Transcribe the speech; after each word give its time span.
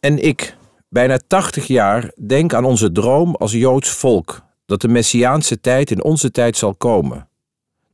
En 0.00 0.24
ik, 0.24 0.56
bijna 0.88 1.18
80 1.26 1.66
jaar, 1.66 2.12
denk 2.26 2.54
aan 2.54 2.64
onze 2.64 2.92
droom 2.92 3.34
als 3.34 3.52
Joods 3.52 3.90
volk 3.90 4.42
dat 4.66 4.80
de 4.80 4.88
Messiaanse 4.88 5.60
tijd 5.60 5.90
in 5.90 6.04
onze 6.04 6.30
tijd 6.30 6.56
zal 6.56 6.74
komen. 6.74 7.28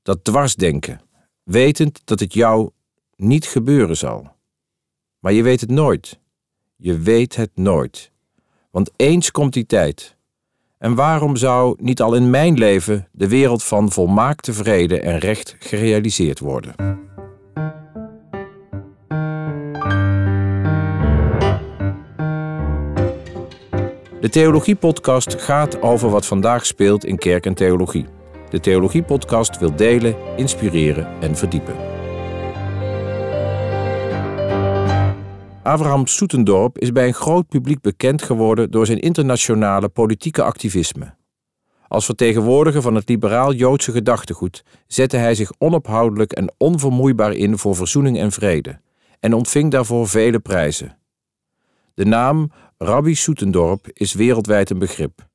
Dat 0.02 0.24
dwarsdenken, 0.24 1.00
wetend 1.42 2.00
dat 2.04 2.20
het 2.20 2.34
jou 2.34 2.70
niet 3.16 3.46
gebeuren 3.46 3.96
zal. 3.96 4.34
Maar 5.18 5.32
je 5.32 5.42
weet 5.42 5.60
het 5.60 5.70
nooit. 5.70 6.18
Je 6.76 6.98
weet 6.98 7.36
het 7.36 7.50
nooit. 7.54 8.10
Want 8.70 8.90
eens 8.96 9.30
komt 9.30 9.52
die 9.52 9.66
tijd. 9.66 10.16
En 10.78 10.94
waarom 10.94 11.36
zou 11.36 11.76
niet 11.80 12.00
al 12.00 12.14
in 12.14 12.30
mijn 12.30 12.58
leven 12.58 13.08
de 13.12 13.28
wereld 13.28 13.64
van 13.64 13.90
volmaakte 13.92 14.52
vrede 14.52 15.00
en 15.00 15.18
recht 15.18 15.56
gerealiseerd 15.58 16.38
worden? 16.38 17.05
De 24.26 24.32
Theologie-podcast 24.32 25.40
gaat 25.40 25.82
over 25.82 26.10
wat 26.10 26.26
vandaag 26.26 26.66
speelt 26.66 27.04
in 27.04 27.18
kerk 27.18 27.46
en 27.46 27.54
theologie. 27.54 28.06
De 28.50 28.60
Theologie-podcast 28.60 29.58
wil 29.58 29.76
delen, 29.76 30.16
inspireren 30.36 31.20
en 31.20 31.36
verdiepen. 31.36 31.74
Abraham 35.62 36.06
Soetendorp 36.06 36.78
is 36.78 36.92
bij 36.92 37.06
een 37.06 37.14
groot 37.14 37.48
publiek 37.48 37.80
bekend 37.80 38.22
geworden 38.22 38.70
door 38.70 38.86
zijn 38.86 39.00
internationale 39.00 39.88
politieke 39.88 40.42
activisme. 40.42 41.14
Als 41.88 42.04
vertegenwoordiger 42.04 42.82
van 42.82 42.94
het 42.94 43.08
liberaal-Joodse 43.08 43.92
gedachtegoed 43.92 44.64
zette 44.86 45.16
hij 45.16 45.34
zich 45.34 45.52
onophoudelijk 45.58 46.32
en 46.32 46.54
onvermoeibaar 46.58 47.32
in 47.32 47.58
voor 47.58 47.76
verzoening 47.76 48.18
en 48.18 48.32
vrede 48.32 48.80
en 49.20 49.34
ontving 49.34 49.70
daarvoor 49.70 50.08
vele 50.08 50.38
prijzen. 50.38 50.98
De 51.94 52.04
naam 52.04 52.50
Rabbi 52.78 53.14
Soetendorp 53.14 53.88
is 53.92 54.12
wereldwijd 54.12 54.70
een 54.70 54.78
begrip. 54.78 55.26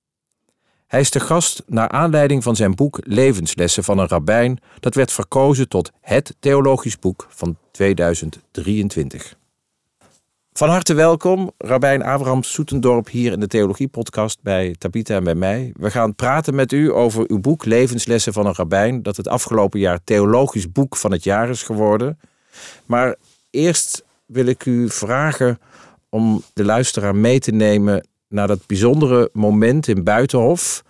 Hij 0.88 1.00
is 1.00 1.10
te 1.10 1.20
gast 1.20 1.64
naar 1.68 1.90
aanleiding 1.90 2.44
van 2.44 2.56
zijn 2.56 2.76
boek 2.76 3.00
Levenslessen 3.04 3.84
van 3.84 3.98
een 3.98 4.08
rabbijn, 4.08 4.60
dat 4.80 4.96
werd 4.96 5.12
verkozen 5.12 5.68
tot 5.68 5.92
het 6.02 6.36
theologisch 6.40 7.00
boek 7.00 7.28
van 7.30 7.58
2023. 7.72 9.36
Van 10.54 10.70
harte 10.70 10.94
welkom, 10.94 11.52
Rabijn 11.58 12.04
Abraham 12.04 12.44
Soetendorp, 12.44 13.10
hier 13.10 13.32
in 13.32 13.40
de 13.40 13.48
Theologie-podcast 13.48 14.40
bij 14.42 14.76
Tabita 14.78 15.16
en 15.16 15.24
bij 15.24 15.36
mij. 15.36 15.72
We 15.76 15.92
gaan 15.92 16.16
praten 16.16 16.56
met 16.56 16.72
u 16.72 16.92
over 16.92 17.24
uw 17.28 17.40
boek 17.40 17.66
Levenslessen 17.66 18.34
van 18.34 18.46
een 18.46 18.56
rabbijn, 18.56 19.04
dat 19.04 19.18
het 19.18 19.28
afgelopen 19.28 19.80
jaar 19.80 20.00
theologisch 20.04 20.72
boek 20.72 20.96
van 20.96 21.12
het 21.12 21.24
jaar 21.24 21.50
is 21.50 21.64
geworden. 21.64 22.20
Maar 22.86 23.16
eerst 23.50 24.04
wil 24.26 24.46
ik 24.46 24.66
u 24.66 24.90
vragen 24.90 25.60
om 26.12 26.44
de 26.54 26.64
luisteraar 26.64 27.16
mee 27.16 27.40
te 27.40 27.52
nemen 27.52 28.08
naar 28.28 28.48
dat 28.48 28.66
bijzondere 28.66 29.30
moment 29.34 29.88
in 29.88 30.04
Buitenhof. 30.04 30.84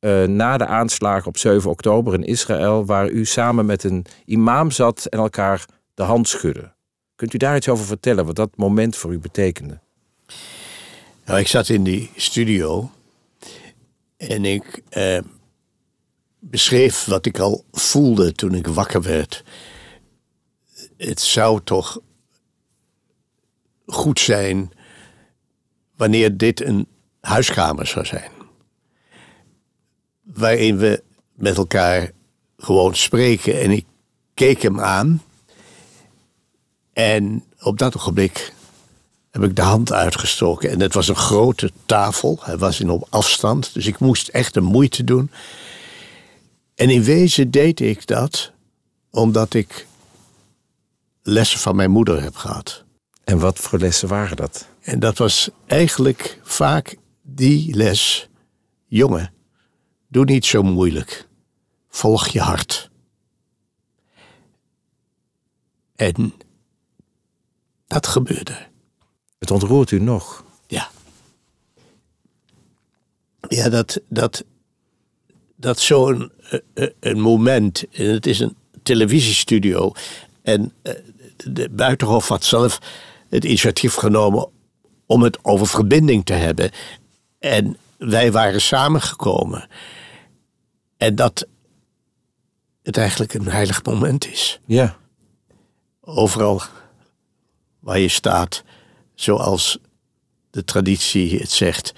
Uh, 0.00 0.24
na 0.24 0.56
de 0.56 0.66
aanslagen 0.66 1.28
op 1.28 1.36
7 1.36 1.70
oktober 1.70 2.14
in 2.14 2.24
Israël, 2.24 2.84
waar 2.84 3.08
u 3.08 3.24
samen 3.24 3.66
met 3.66 3.84
een 3.84 4.04
imam 4.24 4.70
zat 4.70 5.04
en 5.04 5.18
elkaar 5.18 5.64
de 5.94 6.02
hand 6.02 6.28
schudde. 6.28 6.72
Kunt 7.14 7.34
u 7.34 7.38
daar 7.38 7.56
iets 7.56 7.68
over 7.68 7.84
vertellen, 7.84 8.26
wat 8.26 8.36
dat 8.36 8.56
moment 8.56 8.96
voor 8.96 9.12
u 9.12 9.18
betekende? 9.18 9.78
Nou, 11.24 11.38
ik 11.38 11.46
zat 11.46 11.68
in 11.68 11.84
die 11.84 12.10
studio 12.16 12.90
en 14.16 14.44
ik 14.44 14.82
eh, 14.88 15.18
beschreef 16.38 17.04
wat 17.04 17.26
ik 17.26 17.38
al 17.38 17.64
voelde 17.72 18.32
toen 18.32 18.54
ik 18.54 18.66
wakker 18.66 19.02
werd. 19.02 19.44
Het 20.96 21.20
zou 21.20 21.60
toch 21.64 22.00
goed 23.86 24.20
zijn 24.20 24.72
wanneer 25.96 26.36
dit 26.36 26.62
een 26.62 26.86
huiskamer 27.20 27.86
zou 27.86 28.04
zijn. 28.06 28.30
Waarin 30.22 30.76
we 30.78 31.02
met 31.34 31.56
elkaar 31.56 32.10
gewoon 32.56 32.94
spreken. 32.94 33.60
En 33.60 33.70
ik 33.70 33.84
keek 34.34 34.62
hem 34.62 34.80
aan. 34.80 35.22
En 36.92 37.44
op 37.60 37.78
dat 37.78 37.96
ogenblik 37.96 38.52
heb 39.30 39.42
ik 39.42 39.56
de 39.56 39.62
hand 39.62 39.92
uitgestoken. 39.92 40.70
En 40.70 40.80
het 40.80 40.94
was 40.94 41.08
een 41.08 41.16
grote 41.16 41.70
tafel. 41.86 42.38
Hij 42.40 42.58
was 42.58 42.80
in 42.80 42.90
op 42.90 43.06
afstand. 43.10 43.74
Dus 43.74 43.86
ik 43.86 43.98
moest 43.98 44.28
echt 44.28 44.56
een 44.56 44.64
moeite 44.64 45.04
doen. 45.04 45.30
En 46.74 46.90
in 46.90 47.02
wezen 47.02 47.50
deed 47.50 47.80
ik 47.80 48.06
dat 48.06 48.52
omdat 49.10 49.54
ik 49.54 49.86
lessen 51.22 51.58
van 51.58 51.76
mijn 51.76 51.90
moeder 51.90 52.22
heb 52.22 52.36
gehad. 52.36 52.84
En 53.26 53.38
wat 53.38 53.58
voor 53.58 53.78
lessen 53.78 54.08
waren 54.08 54.36
dat? 54.36 54.68
En 54.80 55.00
dat 55.00 55.18
was 55.18 55.50
eigenlijk 55.66 56.40
vaak 56.42 56.96
die 57.22 57.74
les. 57.74 58.28
Jongen, 58.86 59.32
doe 60.08 60.24
niet 60.24 60.46
zo 60.46 60.62
moeilijk. 60.62 61.28
Volg 61.88 62.28
je 62.28 62.40
hart. 62.40 62.90
En 65.96 66.32
dat 67.86 68.06
gebeurde. 68.06 68.66
Het 69.38 69.50
ontroert 69.50 69.90
u 69.90 70.00
nog? 70.00 70.44
Ja. 70.66 70.90
Ja, 73.48 73.68
dat, 73.68 74.00
dat, 74.08 74.44
dat 75.56 75.78
zo'n 75.78 76.32
uh, 76.74 76.88
een 77.00 77.20
moment, 77.20 77.84
en 77.90 78.06
het 78.06 78.26
is 78.26 78.40
een 78.40 78.56
televisiestudio, 78.82 79.92
en 80.42 80.72
uh, 80.82 80.92
de 81.36 81.68
Buitenhof 81.70 82.28
had 82.28 82.44
zelf 82.44 82.78
het 83.28 83.44
initiatief 83.44 83.94
genomen 83.94 84.48
om 85.06 85.22
het 85.22 85.38
over 85.42 85.66
verbinding 85.66 86.24
te 86.24 86.32
hebben. 86.32 86.70
En 87.38 87.76
wij 87.98 88.32
waren 88.32 88.60
samengekomen. 88.60 89.68
En 90.96 91.14
dat 91.14 91.46
het 92.82 92.96
eigenlijk 92.96 93.34
een 93.34 93.48
heilig 93.48 93.84
moment 93.84 94.26
is. 94.26 94.60
Ja. 94.64 94.96
Overal 96.00 96.62
waar 97.80 97.98
je 97.98 98.08
staat, 98.08 98.64
zoals 99.14 99.78
de 100.50 100.64
traditie 100.64 101.38
het 101.38 101.50
zegt, 101.50 101.92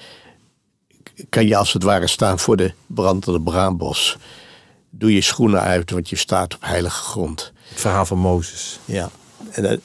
kan 1.28 1.46
je 1.46 1.56
als 1.56 1.72
het 1.72 1.82
ware 1.82 2.06
staan 2.06 2.38
voor 2.38 2.56
de 2.56 2.72
brandende 2.86 3.40
braambos. 3.40 4.16
Doe 4.90 5.12
je 5.12 5.20
schoenen 5.20 5.60
uit, 5.60 5.90
want 5.90 6.08
je 6.08 6.16
staat 6.16 6.54
op 6.54 6.64
heilige 6.64 7.02
grond. 7.02 7.52
Het 7.68 7.80
verhaal 7.80 8.06
van 8.06 8.18
Mozes. 8.18 8.78
Ja. 8.84 9.10
En, 9.50 9.62
dat, 9.62 9.80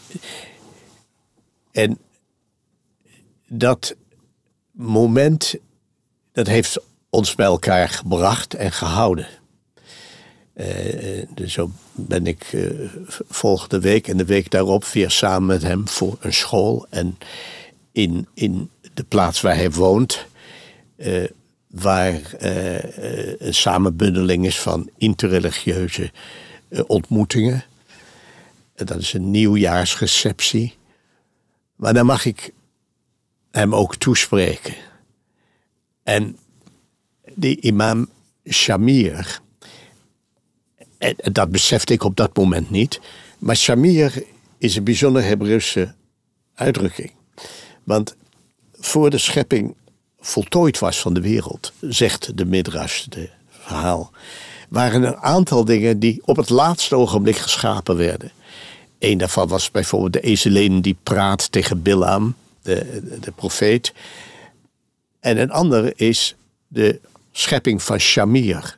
en 1.74 1.98
dat 3.48 3.96
moment, 4.72 5.56
dat 6.32 6.48
heeft 6.48 6.80
ons 7.10 7.36
bij 7.36 7.46
elkaar 7.46 7.90
gebracht 7.90 8.54
en 8.54 8.72
gehouden. 8.72 9.28
Dus 11.30 11.54
zo 11.54 11.72
ben 11.92 12.28
ik 12.28 12.54
uh, 12.54 12.90
volgende 13.30 13.80
week 13.80 14.08
en 14.08 14.18
de 14.18 14.26
week 14.26 14.50
daarop 14.50 14.86
weer 14.86 15.12
samen 15.12 15.46
met 15.46 15.62
hem 15.62 15.88
voor 15.88 16.18
een 16.20 16.34
school. 16.34 16.86
En 16.90 17.18
in, 17.92 18.28
in 18.34 18.70
de 18.94 19.04
plaats 19.04 19.42
waar 19.42 19.56
hij 19.56 19.72
woont, 19.72 20.26
waar 21.68 22.22
een 23.38 23.54
samenbundeling 23.54 24.46
is 24.46 24.60
van 24.60 24.90
interreligieuze 24.98 26.12
ontmoetingen. 26.88 27.64
dat 28.76 29.00
is 29.00 29.14
een 29.14 29.32
nieuwjaarsreceptie. 29.32 30.74
Maar 31.76 31.94
dan 31.94 32.06
mag 32.06 32.26
ik 32.26 32.54
hem 33.52 33.76
ook 33.76 33.96
toespreken. 33.96 34.76
En 36.04 36.38
die 37.36 37.62
imam 37.62 38.10
Shamir, 38.50 39.42
dat 41.16 41.52
besefte 41.52 41.94
ik 41.94 42.04
op 42.04 42.16
dat 42.16 42.36
moment 42.36 42.70
niet, 42.70 43.02
maar 43.40 43.56
Shamir 43.56 44.24
is 44.58 44.76
een 44.76 44.84
bijzonder 44.84 45.24
Hebreeuwse 45.24 45.94
uitdrukking. 46.54 47.12
Want 47.84 48.16
voor 48.74 49.10
de 49.10 49.18
schepping 49.18 49.76
voltooid 50.20 50.80
was 50.80 51.00
van 51.00 51.14
de 51.14 51.22
wereld, 51.22 51.74
zegt 51.80 52.38
de 52.38 52.46
Midrash, 52.46 53.04
de 53.04 53.30
verhaal, 53.50 54.12
waren 54.70 55.04
een 55.04 55.18
aantal 55.18 55.66
dingen 55.66 56.00
die 56.00 56.22
op 56.26 56.36
het 56.36 56.50
laatste 56.50 56.96
ogenblik 56.96 57.38
geschapen 57.38 57.96
werden. 57.96 58.32
Een 59.04 59.18
daarvan 59.18 59.48
was 59.48 59.72
bijvoorbeeld 59.72 60.14
de 60.14 60.20
ezelin 60.20 60.82
die 60.82 60.98
praat 61.04 61.52
tegen 61.52 61.82
Bilam 61.82 62.36
de, 62.62 63.02
de 63.22 63.32
profeet. 63.32 63.94
En 65.20 65.38
een 65.38 65.52
andere 65.52 65.94
is 65.96 66.36
de 66.68 67.00
schepping 67.32 67.84
van 67.84 68.00
Shamir. 68.00 68.78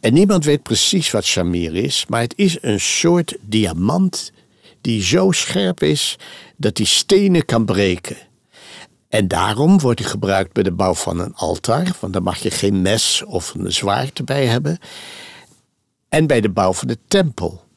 En 0.00 0.12
niemand 0.12 0.44
weet 0.44 0.62
precies 0.62 1.10
wat 1.10 1.24
Shamir 1.24 1.74
is, 1.74 2.04
maar 2.08 2.20
het 2.20 2.32
is 2.36 2.58
een 2.60 2.80
soort 2.80 3.36
diamant 3.40 4.32
die 4.80 5.02
zo 5.02 5.30
scherp 5.30 5.82
is 5.82 6.18
dat 6.56 6.76
hij 6.76 6.86
stenen 6.86 7.44
kan 7.44 7.64
breken. 7.64 8.16
En 9.08 9.28
daarom 9.28 9.78
wordt 9.80 10.00
hij 10.00 10.08
gebruikt 10.08 10.52
bij 10.52 10.62
de 10.62 10.72
bouw 10.72 10.94
van 10.94 11.18
een 11.18 11.34
altaar, 11.34 11.96
want 12.00 12.12
daar 12.12 12.22
mag 12.22 12.38
je 12.38 12.50
geen 12.50 12.82
mes 12.82 13.22
of 13.26 13.54
een 13.54 13.72
zwaard 13.72 14.24
bij 14.24 14.46
hebben. 14.46 14.78
En 16.08 16.26
bij 16.26 16.40
de 16.40 16.50
bouw 16.50 16.72
van 16.72 16.88
de 16.88 16.98
tempel. 17.08 17.68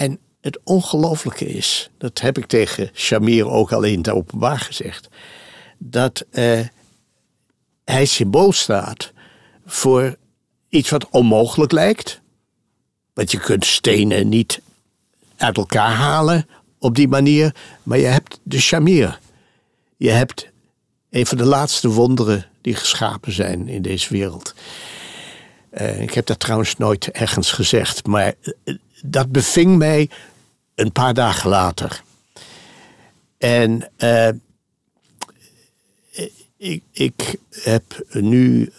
En 0.00 0.18
het 0.40 0.58
ongelooflijke 0.64 1.48
is, 1.48 1.90
dat 1.98 2.20
heb 2.20 2.38
ik 2.38 2.46
tegen 2.46 2.90
Shamir 2.94 3.48
ook 3.48 3.72
al 3.72 3.82
in 3.82 3.98
het 3.98 4.08
openbaar 4.08 4.58
gezegd, 4.58 5.08
dat 5.78 6.24
uh, 6.32 6.60
hij 7.84 8.04
symbool 8.04 8.52
staat 8.52 9.12
voor 9.66 10.16
iets 10.68 10.90
wat 10.90 11.08
onmogelijk 11.10 11.72
lijkt. 11.72 12.20
Want 13.14 13.30
je 13.30 13.38
kunt 13.40 13.64
stenen 13.64 14.28
niet 14.28 14.60
uit 15.36 15.56
elkaar 15.56 15.92
halen 15.92 16.48
op 16.78 16.94
die 16.94 17.08
manier, 17.08 17.54
maar 17.82 17.98
je 17.98 18.06
hebt 18.06 18.40
de 18.42 18.60
Shamir. 18.60 19.18
Je 19.96 20.10
hebt 20.10 20.48
een 21.10 21.26
van 21.26 21.36
de 21.36 21.44
laatste 21.44 21.88
wonderen 21.88 22.46
die 22.60 22.74
geschapen 22.74 23.32
zijn 23.32 23.68
in 23.68 23.82
deze 23.82 24.08
wereld. 24.12 24.54
Uh, 25.72 26.00
ik 26.00 26.14
heb 26.14 26.26
dat 26.26 26.40
trouwens 26.40 26.76
nooit 26.76 27.08
ergens 27.08 27.52
gezegd, 27.52 28.06
maar 28.06 28.34
uh, 28.64 28.74
dat 29.02 29.32
beving 29.32 29.76
mij 29.76 30.10
een 30.74 30.92
paar 30.92 31.14
dagen 31.14 31.50
later. 31.50 32.02
En 33.38 33.90
uh, 33.98 34.28
ik, 36.56 36.82
ik 36.92 37.36
heb 37.50 38.04
nu 38.10 38.72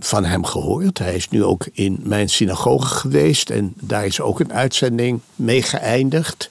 van 0.00 0.24
hem 0.24 0.44
gehoord. 0.44 0.98
Hij 0.98 1.14
is 1.14 1.28
nu 1.28 1.44
ook 1.44 1.68
in 1.72 2.00
mijn 2.02 2.28
synagoge 2.28 2.94
geweest 2.94 3.50
en 3.50 3.74
daar 3.80 4.06
is 4.06 4.20
ook 4.20 4.40
een 4.40 4.52
uitzending 4.52 5.20
mee 5.34 5.62
geëindigd 5.62 6.50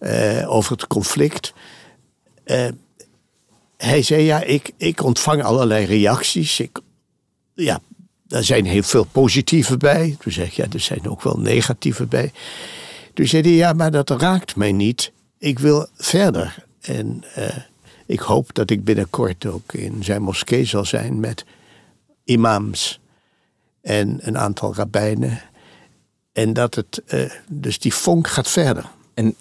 uh, 0.00 0.50
over 0.50 0.72
het 0.72 0.86
conflict. 0.86 1.52
Hij 3.76 4.02
zei: 4.02 4.22
Ja, 4.22 4.42
ik, 4.42 4.70
ik 4.76 5.02
ontvang 5.02 5.42
allerlei 5.42 5.84
reacties. 5.84 6.60
Ik, 6.60 6.80
ja, 7.54 7.80
daar 8.28 8.44
zijn 8.44 8.66
heel 8.66 8.82
veel 8.82 9.04
positieve 9.04 9.76
bij. 9.76 10.16
Toen 10.20 10.32
zei 10.32 10.46
ik: 10.46 10.52
Ja, 10.52 10.66
er 10.72 10.80
zijn 10.80 11.08
ook 11.08 11.22
wel 11.22 11.38
negatieve 11.38 12.06
bij. 12.06 12.32
Toen 13.14 13.26
zei 13.26 13.42
hij: 13.42 13.52
Ja, 13.52 13.72
maar 13.72 13.90
dat 13.90 14.10
raakt 14.10 14.56
mij 14.56 14.72
niet. 14.72 15.12
Ik 15.38 15.58
wil 15.58 15.86
verder. 15.96 16.64
En 16.80 17.24
uh, 17.38 17.56
ik 18.06 18.20
hoop 18.20 18.54
dat 18.54 18.70
ik 18.70 18.84
binnenkort 18.84 19.46
ook 19.46 19.72
in 19.72 20.04
zijn 20.04 20.22
moskee 20.22 20.64
zal 20.64 20.84
zijn 20.84 21.20
met 21.20 21.44
imams 22.24 23.00
en 23.82 24.18
een 24.22 24.38
aantal 24.38 24.74
rabbijnen. 24.74 25.42
En 26.32 26.52
dat 26.52 26.74
het, 26.74 27.02
uh, 27.06 27.30
dus 27.48 27.78
die 27.78 27.94
vonk 27.94 28.28
gaat 28.28 28.48
verder. 28.48 28.84
En 29.14 29.36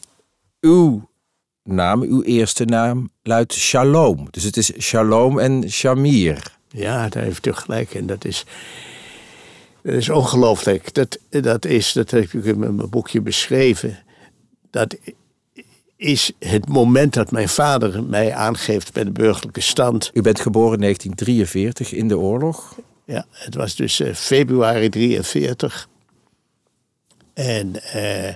uw 0.59 1.09
naam, 1.63 2.01
uw 2.01 2.21
eerste 2.21 2.65
naam, 2.65 3.09
luidt 3.23 3.53
Shalom. 3.53 4.27
Dus 4.31 4.43
het 4.43 4.57
is 4.57 4.71
Shalom 4.79 5.39
en 5.39 5.71
Shamir. 5.71 6.56
Ja, 6.77 7.09
daar 7.09 7.23
heeft 7.23 7.45
u 7.45 7.53
gelijk. 7.53 7.93
En 7.93 8.05
dat 8.05 8.25
is, 8.25 8.45
dat 9.81 9.93
is 9.93 10.09
ongelooflijk. 10.09 10.93
Dat, 10.93 11.19
dat 11.29 11.65
is, 11.65 11.91
dat 11.91 12.11
heb 12.11 12.23
ik 12.23 12.45
in 12.45 12.59
mijn 12.59 12.89
boekje 12.89 13.21
beschreven. 13.21 13.99
Dat 14.71 14.95
is 15.95 16.31
het 16.39 16.67
moment 16.67 17.13
dat 17.13 17.31
mijn 17.31 17.49
vader 17.49 18.03
mij 18.03 18.33
aangeeft 18.33 18.93
bij 18.93 19.03
de 19.03 19.11
burgerlijke 19.11 19.61
stand. 19.61 20.11
U 20.13 20.21
bent 20.21 20.39
geboren 20.39 20.73
in 20.73 20.81
1943 20.81 21.93
in 21.93 22.07
de 22.07 22.17
oorlog? 22.17 22.75
Ja, 23.05 23.25
het 23.31 23.55
was 23.55 23.75
dus 23.75 23.99
uh, 23.99 24.13
februari 24.13 24.89
43. 24.89 25.89
En 27.33 27.75
uh, 27.95 28.33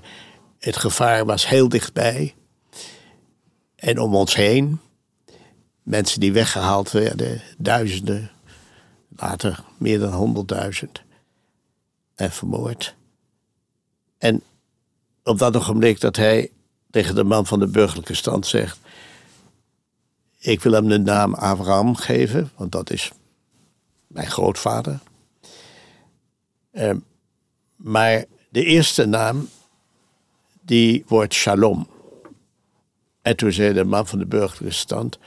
het 0.60 0.78
gevaar 0.78 1.26
was 1.26 1.48
heel 1.48 1.70
dichtbij. 1.70 2.34
En 3.76 4.00
om 4.00 4.16
ons 4.16 4.36
heen, 4.36 4.80
mensen 5.84 6.20
die 6.20 6.34
weggehaald 6.34 6.92
werden, 6.92 7.42
duizenden, 7.58 8.32
later 9.16 9.64
meer 9.78 10.00
dan 10.00 10.14
honderdduizend, 10.14 11.02
en 12.16 12.32
vermoord. 12.32 12.96
En 14.18 14.42
op 15.24 15.38
dat 15.38 15.56
ogenblik 15.56 16.00
dat 16.00 16.16
hij 16.16 16.52
tegen 16.90 17.16
de 17.16 17.24
man 17.24 17.46
van 17.46 17.60
de 17.60 17.68
burgerlijke 17.68 18.14
stand 18.14 18.48
zegt: 18.48 18.80
Ik 20.38 20.62
wil 20.62 20.72
hem 20.72 20.88
de 20.88 21.00
naam 21.00 21.34
Abraham 21.34 21.96
geven, 21.96 22.52
want 22.56 22.72
dat 22.72 22.90
is 22.90 23.12
mijn 24.08 24.28
grootvader. 24.28 25.00
Uh, 26.72 26.96
maar 27.76 28.26
de 28.50 28.64
eerste 28.64 29.06
naam, 29.06 29.50
die 30.62 31.04
wordt 31.08 31.34
Shalom. 31.34 31.88
En 33.22 33.36
toen 33.36 33.52
zei 33.52 33.74
de 33.74 33.84
man 33.84 34.08
van 34.08 34.20
de 34.20 34.26
burgerlijke 34.26 34.76
stand: 34.76 35.20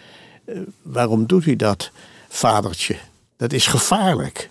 Waarom 0.83 1.27
doet 1.27 1.47
u 1.47 1.57
dat, 1.57 1.91
vadertje? 2.29 2.97
Dat 3.37 3.53
is 3.53 3.67
gevaarlijk. 3.67 4.51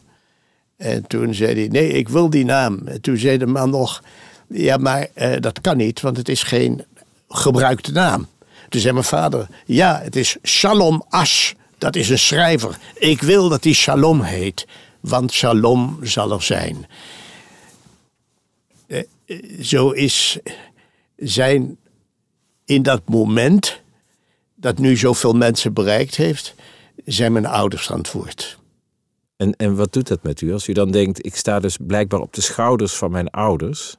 En 0.78 1.08
toen 1.08 1.34
zei 1.34 1.54
hij: 1.54 1.68
Nee, 1.68 1.90
ik 1.90 2.10
wil 2.10 2.30
die 2.30 2.46
naam. 2.46 2.82
En 2.86 3.02
toen 3.02 3.18
zei 3.18 3.38
de 3.38 3.46
man 3.46 3.70
nog: 3.70 4.04
Ja, 4.48 4.78
maar 4.78 5.08
uh, 5.16 5.36
dat 5.40 5.62
kan 5.62 5.78
niet, 5.78 6.02
want 6.02 6.18
het 6.18 6.30
is 6.30 6.44
geen 6.44 6.86
gebruikte 7.30 7.92
naam. 7.92 8.28
Toen 8.70 8.82
zei 8.82 8.94
mijn 8.94 9.06
vader: 9.06 9.48
Ja, 9.66 10.00
het 10.04 10.16
is 10.16 10.38
Shalom 10.44 11.04
Ash. 11.10 11.52
Dat 11.78 11.96
is 11.96 12.10
een 12.10 12.20
schrijver. 12.20 12.78
Ik 12.94 13.22
wil 13.22 13.50
dat 13.50 13.64
hij 13.64 13.74
Shalom 13.74 14.22
heet, 14.22 14.68
want 15.00 15.32
Shalom 15.32 16.00
zal 16.02 16.32
er 16.32 16.44
zijn. 16.44 16.88
Eh, 18.88 19.04
zo 19.62 19.90
is 19.90 20.40
zijn 21.16 21.78
in 22.66 22.84
dat 22.84 23.02
moment 23.06 23.82
dat 24.64 24.78
nu 24.78 24.98
zoveel 24.98 25.34
mensen 25.34 25.74
bereikt 25.74 26.16
heeft, 26.16 26.56
zijn 27.06 27.32
mijn 27.32 27.46
ouders 27.46 27.92
antwoord. 27.92 28.60
En, 29.36 29.56
en 29.56 29.76
wat 29.76 29.94
doet 29.94 30.08
dat 30.08 30.24
met 30.24 30.42
u 30.42 30.54
als 30.54 30.68
u 30.68 30.74
dan 30.74 30.92
denkt, 30.92 31.26
ik 31.26 31.36
sta 31.36 31.60
dus 31.60 31.78
blijkbaar 31.82 32.20
op 32.20 32.34
de 32.34 32.42
schouders 32.42 32.94
van 32.94 33.12
mijn 33.12 33.30
ouders? 33.30 33.96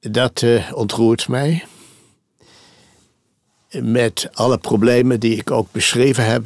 Dat 0.00 0.42
uh, 0.42 0.72
ontroert 0.74 1.28
mij. 1.28 1.64
Met 3.70 4.28
alle 4.32 4.58
problemen 4.58 5.20
die 5.20 5.36
ik 5.36 5.50
ook 5.50 5.72
beschreven 5.72 6.24
heb, 6.24 6.44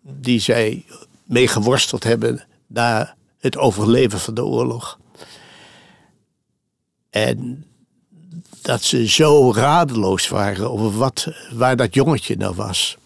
die 0.00 0.40
zij 0.40 0.84
mee 1.24 1.48
geworsteld 1.48 2.04
hebben 2.04 2.44
na 2.66 3.16
het 3.38 3.56
overleven 3.56 4.18
van 4.18 4.34
de 4.34 4.44
oorlog. 4.44 4.98
En 7.10 7.64
dat 8.64 8.82
ze 8.82 9.08
zo 9.08 9.52
radeloos 9.52 10.28
waren 10.28 10.70
over 10.70 10.96
wat, 10.96 11.26
waar 11.52 11.76
dat 11.76 11.94
jongetje 11.94 12.36
nou 12.36 12.54
was. 12.54 12.96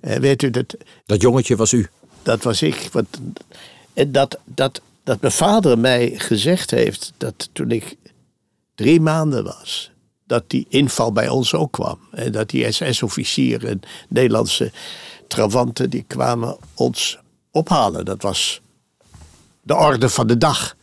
En 0.00 0.20
weet 0.20 0.42
u 0.42 0.50
dat. 0.50 0.76
Dat 1.06 1.20
jongetje 1.20 1.56
was 1.56 1.72
u? 1.72 1.88
Dat 2.22 2.42
was 2.42 2.62
ik. 2.62 2.88
Want, 2.92 3.20
en 3.94 4.12
dat, 4.12 4.38
dat, 4.44 4.80
dat 5.04 5.20
mijn 5.20 5.32
vader 5.32 5.78
mij 5.78 6.14
gezegd 6.16 6.70
heeft 6.70 7.12
dat 7.16 7.48
toen 7.52 7.70
ik 7.70 7.96
drie 8.74 9.00
maanden 9.00 9.44
was, 9.44 9.90
dat 10.26 10.50
die 10.50 10.66
inval 10.68 11.12
bij 11.12 11.28
ons 11.28 11.54
ook 11.54 11.72
kwam. 11.72 11.98
En 12.10 12.32
dat 12.32 12.50
die 12.50 12.72
SS-officieren 12.72 13.68
en 13.68 13.80
Nederlandse 14.08 14.72
travanten, 15.28 15.90
die 15.90 16.04
kwamen 16.06 16.56
ons 16.74 17.18
ophalen. 17.50 18.04
Dat 18.04 18.22
was 18.22 18.60
de 19.60 19.76
orde 19.76 20.08
van 20.08 20.26
de 20.26 20.38
dag. 20.38 20.76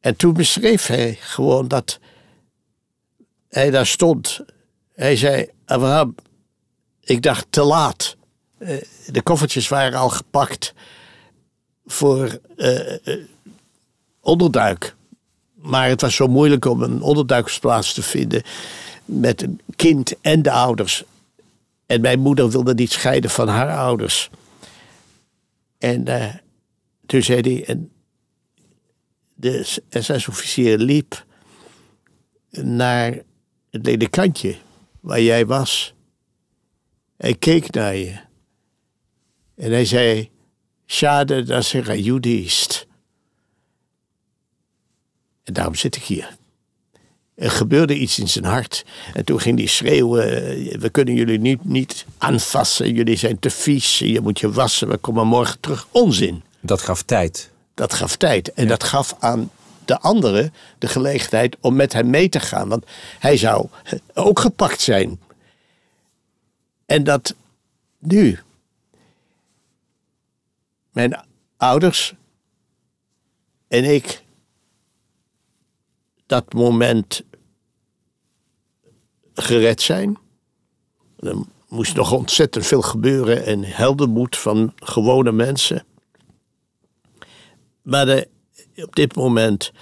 En 0.00 0.16
toen 0.16 0.32
beschreef 0.32 0.86
hij 0.86 1.18
gewoon 1.20 1.68
dat 1.68 1.98
hij 3.54 3.70
daar 3.70 3.86
stond. 3.86 4.40
Hij 4.92 5.16
zei, 5.16 5.48
Abraham, 5.64 6.14
ik 7.00 7.22
dacht 7.22 7.46
te 7.50 7.62
laat. 7.62 8.16
Eh, 8.58 8.76
de 9.06 9.22
koffertjes 9.22 9.68
waren 9.68 9.98
al 9.98 10.08
gepakt 10.08 10.74
voor 11.86 12.38
uh, 12.56 12.96
onderduik. 14.20 14.96
Maar 15.54 15.88
het 15.88 16.00
was 16.00 16.14
zo 16.14 16.26
moeilijk 16.26 16.64
om 16.64 16.82
een 16.82 17.02
onderduiksplaats 17.02 17.92
te 17.92 18.02
vinden 18.02 18.42
met 19.04 19.42
een 19.42 19.60
kind 19.76 20.20
en 20.20 20.42
de 20.42 20.50
ouders. 20.50 21.04
En 21.86 22.00
mijn 22.00 22.20
moeder 22.20 22.50
wilde 22.50 22.74
niet 22.74 22.92
scheiden 22.92 23.30
van 23.30 23.48
haar 23.48 23.76
ouders. 23.76 24.30
En 25.78 26.04
toen 27.06 27.22
zei 27.22 27.40
hij, 27.40 27.64
en 27.66 27.90
de 29.34 29.78
SS-officier 29.90 30.78
liep 30.78 31.24
naar 32.50 33.22
het 33.74 33.86
ledekantje 33.86 34.56
waar 35.00 35.20
jij 35.20 35.46
was. 35.46 35.94
Hij 37.16 37.34
keek 37.34 37.70
naar 37.70 37.96
je. 37.96 38.16
En 39.56 39.70
hij 39.70 39.84
zei, 39.84 40.30
schade 40.86 41.42
dat 41.42 41.64
ze 41.64 42.02
Judist. 42.02 42.86
En 45.44 45.52
daarom 45.52 45.74
zit 45.74 45.96
ik 45.96 46.02
hier. 46.02 46.36
Er 47.34 47.50
gebeurde 47.50 47.98
iets 47.98 48.18
in 48.18 48.28
zijn 48.28 48.44
hart. 48.44 48.84
En 49.14 49.24
toen 49.24 49.40
ging 49.40 49.58
hij 49.58 49.66
schreeuwen: 49.66 50.24
We 50.80 50.88
kunnen 50.90 51.14
jullie 51.14 51.38
niet, 51.38 51.64
niet 51.64 52.06
aanvassen. 52.18 52.94
Jullie 52.94 53.16
zijn 53.16 53.38
te 53.38 53.50
vies. 53.50 53.98
Je 53.98 54.20
moet 54.20 54.40
je 54.40 54.50
wassen. 54.50 54.88
We 54.88 54.96
komen 54.96 55.26
morgen 55.26 55.60
terug. 55.60 55.86
Onzin. 55.90 56.42
Dat 56.60 56.82
gaf 56.82 57.02
tijd. 57.02 57.50
Dat 57.74 57.94
gaf 57.94 58.16
tijd. 58.16 58.52
En 58.52 58.68
dat 58.68 58.84
gaf 58.84 59.16
aan 59.18 59.50
de 59.84 60.00
anderen 60.00 60.52
de 60.78 60.86
gelegenheid 60.86 61.56
om 61.60 61.76
met 61.76 61.92
hem 61.92 62.10
mee 62.10 62.28
te 62.28 62.40
gaan. 62.40 62.68
Want 62.68 62.86
hij 63.18 63.36
zou 63.36 63.68
ook 64.14 64.38
gepakt 64.38 64.80
zijn. 64.80 65.20
En 66.86 67.04
dat 67.04 67.34
nu. 67.98 68.38
Mijn 70.92 71.24
ouders 71.56 72.14
en 73.68 73.84
ik 73.84 74.22
dat 76.26 76.52
moment 76.52 77.22
gered 79.34 79.82
zijn. 79.82 80.18
Er 81.18 81.36
moest 81.68 81.94
nog 81.94 82.12
ontzettend 82.12 82.66
veel 82.66 82.82
gebeuren 82.82 83.44
en 83.44 83.62
heldenmoed 83.62 84.36
van 84.36 84.72
gewone 84.76 85.32
mensen. 85.32 85.84
Maar 87.82 88.06
de, 88.06 88.28
op 88.76 88.96
dit 88.96 89.16
moment 89.16 89.72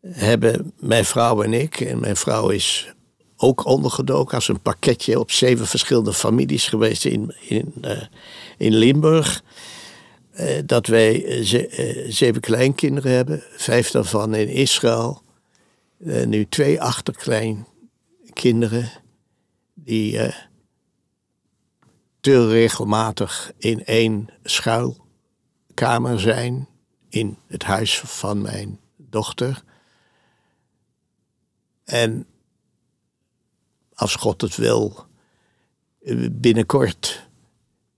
hebben 0.00 0.72
mijn 0.78 1.04
vrouw 1.04 1.42
en 1.42 1.52
ik, 1.52 1.80
en 1.80 2.00
mijn 2.00 2.16
vrouw 2.16 2.48
is 2.48 2.94
ook 3.36 3.64
ondergedoken 3.64 4.34
als 4.34 4.48
een 4.48 4.60
pakketje 4.60 5.18
op 5.18 5.30
zeven 5.30 5.66
verschillende 5.66 6.12
families 6.12 6.68
geweest 6.68 7.04
in, 7.04 7.34
in, 7.40 7.74
uh, 7.82 8.02
in 8.58 8.74
Limburg. 8.74 9.42
Uh, 10.40 10.58
dat 10.66 10.86
wij 10.86 11.44
ze, 11.44 11.68
uh, 11.68 12.12
zeven 12.12 12.40
kleinkinderen 12.40 13.12
hebben, 13.12 13.42
vijf 13.56 13.90
daarvan 13.90 14.34
in 14.34 14.48
Israël. 14.48 15.22
nu 16.26 16.46
twee 16.48 16.80
achterkleinkinderen 16.80 18.90
die 19.74 20.18
te 22.20 22.48
regelmatig 22.48 23.52
in 23.58 23.84
één 23.84 24.28
schuilkamer 24.42 26.20
zijn 26.20 26.68
in 27.14 27.38
het 27.46 27.62
huis 27.62 27.98
van 27.98 28.42
mijn 28.42 28.80
dochter. 28.96 29.62
En 31.84 32.26
als 33.94 34.14
God 34.14 34.40
het 34.40 34.56
wil, 34.56 35.06
binnenkort 36.30 37.28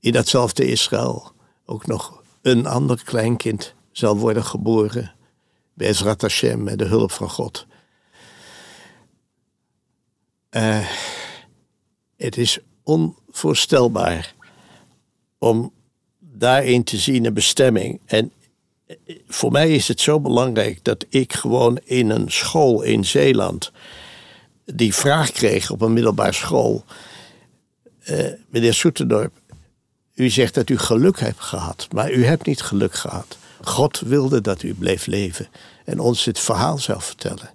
in 0.01 0.13
datzelfde 0.13 0.67
Israël 0.67 1.33
ook 1.65 1.87
nog 1.87 2.23
een 2.43 2.67
ander 2.67 3.05
kleinkind 3.05 3.75
zal 3.93 4.17
worden 4.17 4.45
geboren. 4.45 5.15
Bezrat 5.75 6.21
Hashem, 6.21 6.63
met 6.63 6.79
de 6.79 6.85
hulp 6.85 7.11
van 7.11 7.31
God. 7.31 7.67
Uh, 10.51 10.89
het 12.17 12.37
is 12.37 12.59
onvoorstelbaar 12.83 14.35
om 15.39 15.73
daarin 16.19 16.85
te 16.85 16.97
zien 16.97 17.25
een 17.25 17.35
bestemming. 17.35 18.01
En 18.05 18.33
voor 19.29 19.53
mij 19.53 19.71
is 19.71 19.89
het 19.89 20.01
zo 20.01 20.21
belangrijk 20.21 20.79
dat 20.85 21.05
ik 21.09 21.33
gewoon 21.33 21.79
in 21.85 22.11
een 22.11 22.31
school 22.31 22.83
in 22.83 23.05
Zeeland 23.05 23.73
die 24.65 24.95
vraag 24.95 25.31
kreeg 25.31 25.71
op 25.71 25.81
een 25.81 25.93
middelbare 25.93 26.33
school. 26.33 26.85
Uh, 28.11 28.27
meneer 28.49 28.75
Soetendorp, 28.75 29.33
u 30.15 30.31
zegt 30.31 30.55
dat 30.55 30.71
u 30.71 30.79
geluk 30.79 31.21
hebt 31.21 31.41
gehad, 31.41 31.89
maar 31.93 32.13
u 32.13 32.25
hebt 32.25 32.47
niet 32.47 32.63
geluk 32.63 32.95
gehad. 32.95 33.39
God 33.63 34.01
wilde 34.01 34.41
dat 34.41 34.63
u 34.63 34.75
bleef 34.75 35.07
leven 35.07 35.49
en 35.85 36.01
ons 36.01 36.25
dit 36.25 36.39
verhaal 36.39 36.79
zou 36.79 37.03
vertellen. 37.03 37.51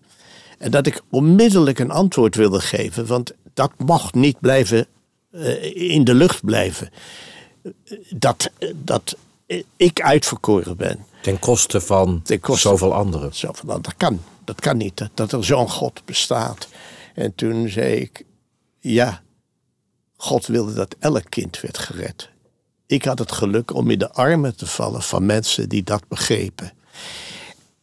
En 0.58 0.72
dat 0.72 0.88
ik 0.88 1.02
onmiddellijk 1.10 1.80
een 1.80 1.92
antwoord 1.92 2.36
wilde 2.36 2.60
geven, 2.60 3.06
want 3.06 3.32
dat 3.54 3.72
mocht 3.78 4.14
niet 4.14 4.40
blijven 4.40 4.88
uh, 5.32 5.92
in 5.92 6.04
de 6.04 6.14
lucht 6.14 6.46
blijven. 6.46 6.90
Dat, 8.10 8.52
dat 8.76 9.18
ik 9.76 10.02
uitverkoren 10.02 10.78
ben. 10.78 11.06
Ten 11.22 11.40
koste 11.40 11.82
van 11.82 12.22
Ten 12.22 12.40
koste, 12.40 12.68
zoveel 12.68 12.94
anderen. 12.94 13.36
Zoveel, 13.36 13.82
dat, 13.82 13.96
kan, 13.98 14.22
dat 14.46 14.62
kan 14.62 14.78
niet, 14.78 14.98
dat, 14.98 15.10
dat 15.14 15.32
er 15.32 15.46
zo'n 15.46 15.70
God 15.70 16.06
bestaat. 16.06 16.68
En 17.14 17.36
toen 17.36 17.70
zei 17.70 17.94
ik, 17.94 18.26
ja, 18.80 19.22
God 20.16 20.46
wilde 20.46 20.74
dat 20.74 20.96
elk 21.00 21.30
kind 21.30 21.62
werd 21.62 21.78
gered. 21.78 22.30
Ik 22.86 23.06
had 23.06 23.20
het 23.20 23.32
geluk 23.32 23.74
om 23.74 23.90
in 23.90 24.00
de 24.00 24.12
armen 24.12 24.56
te 24.56 24.68
vallen 24.68 25.02
van 25.02 25.26
mensen 25.26 25.70
die 25.70 25.84
dat 25.84 26.08
begrepen. 26.08 26.74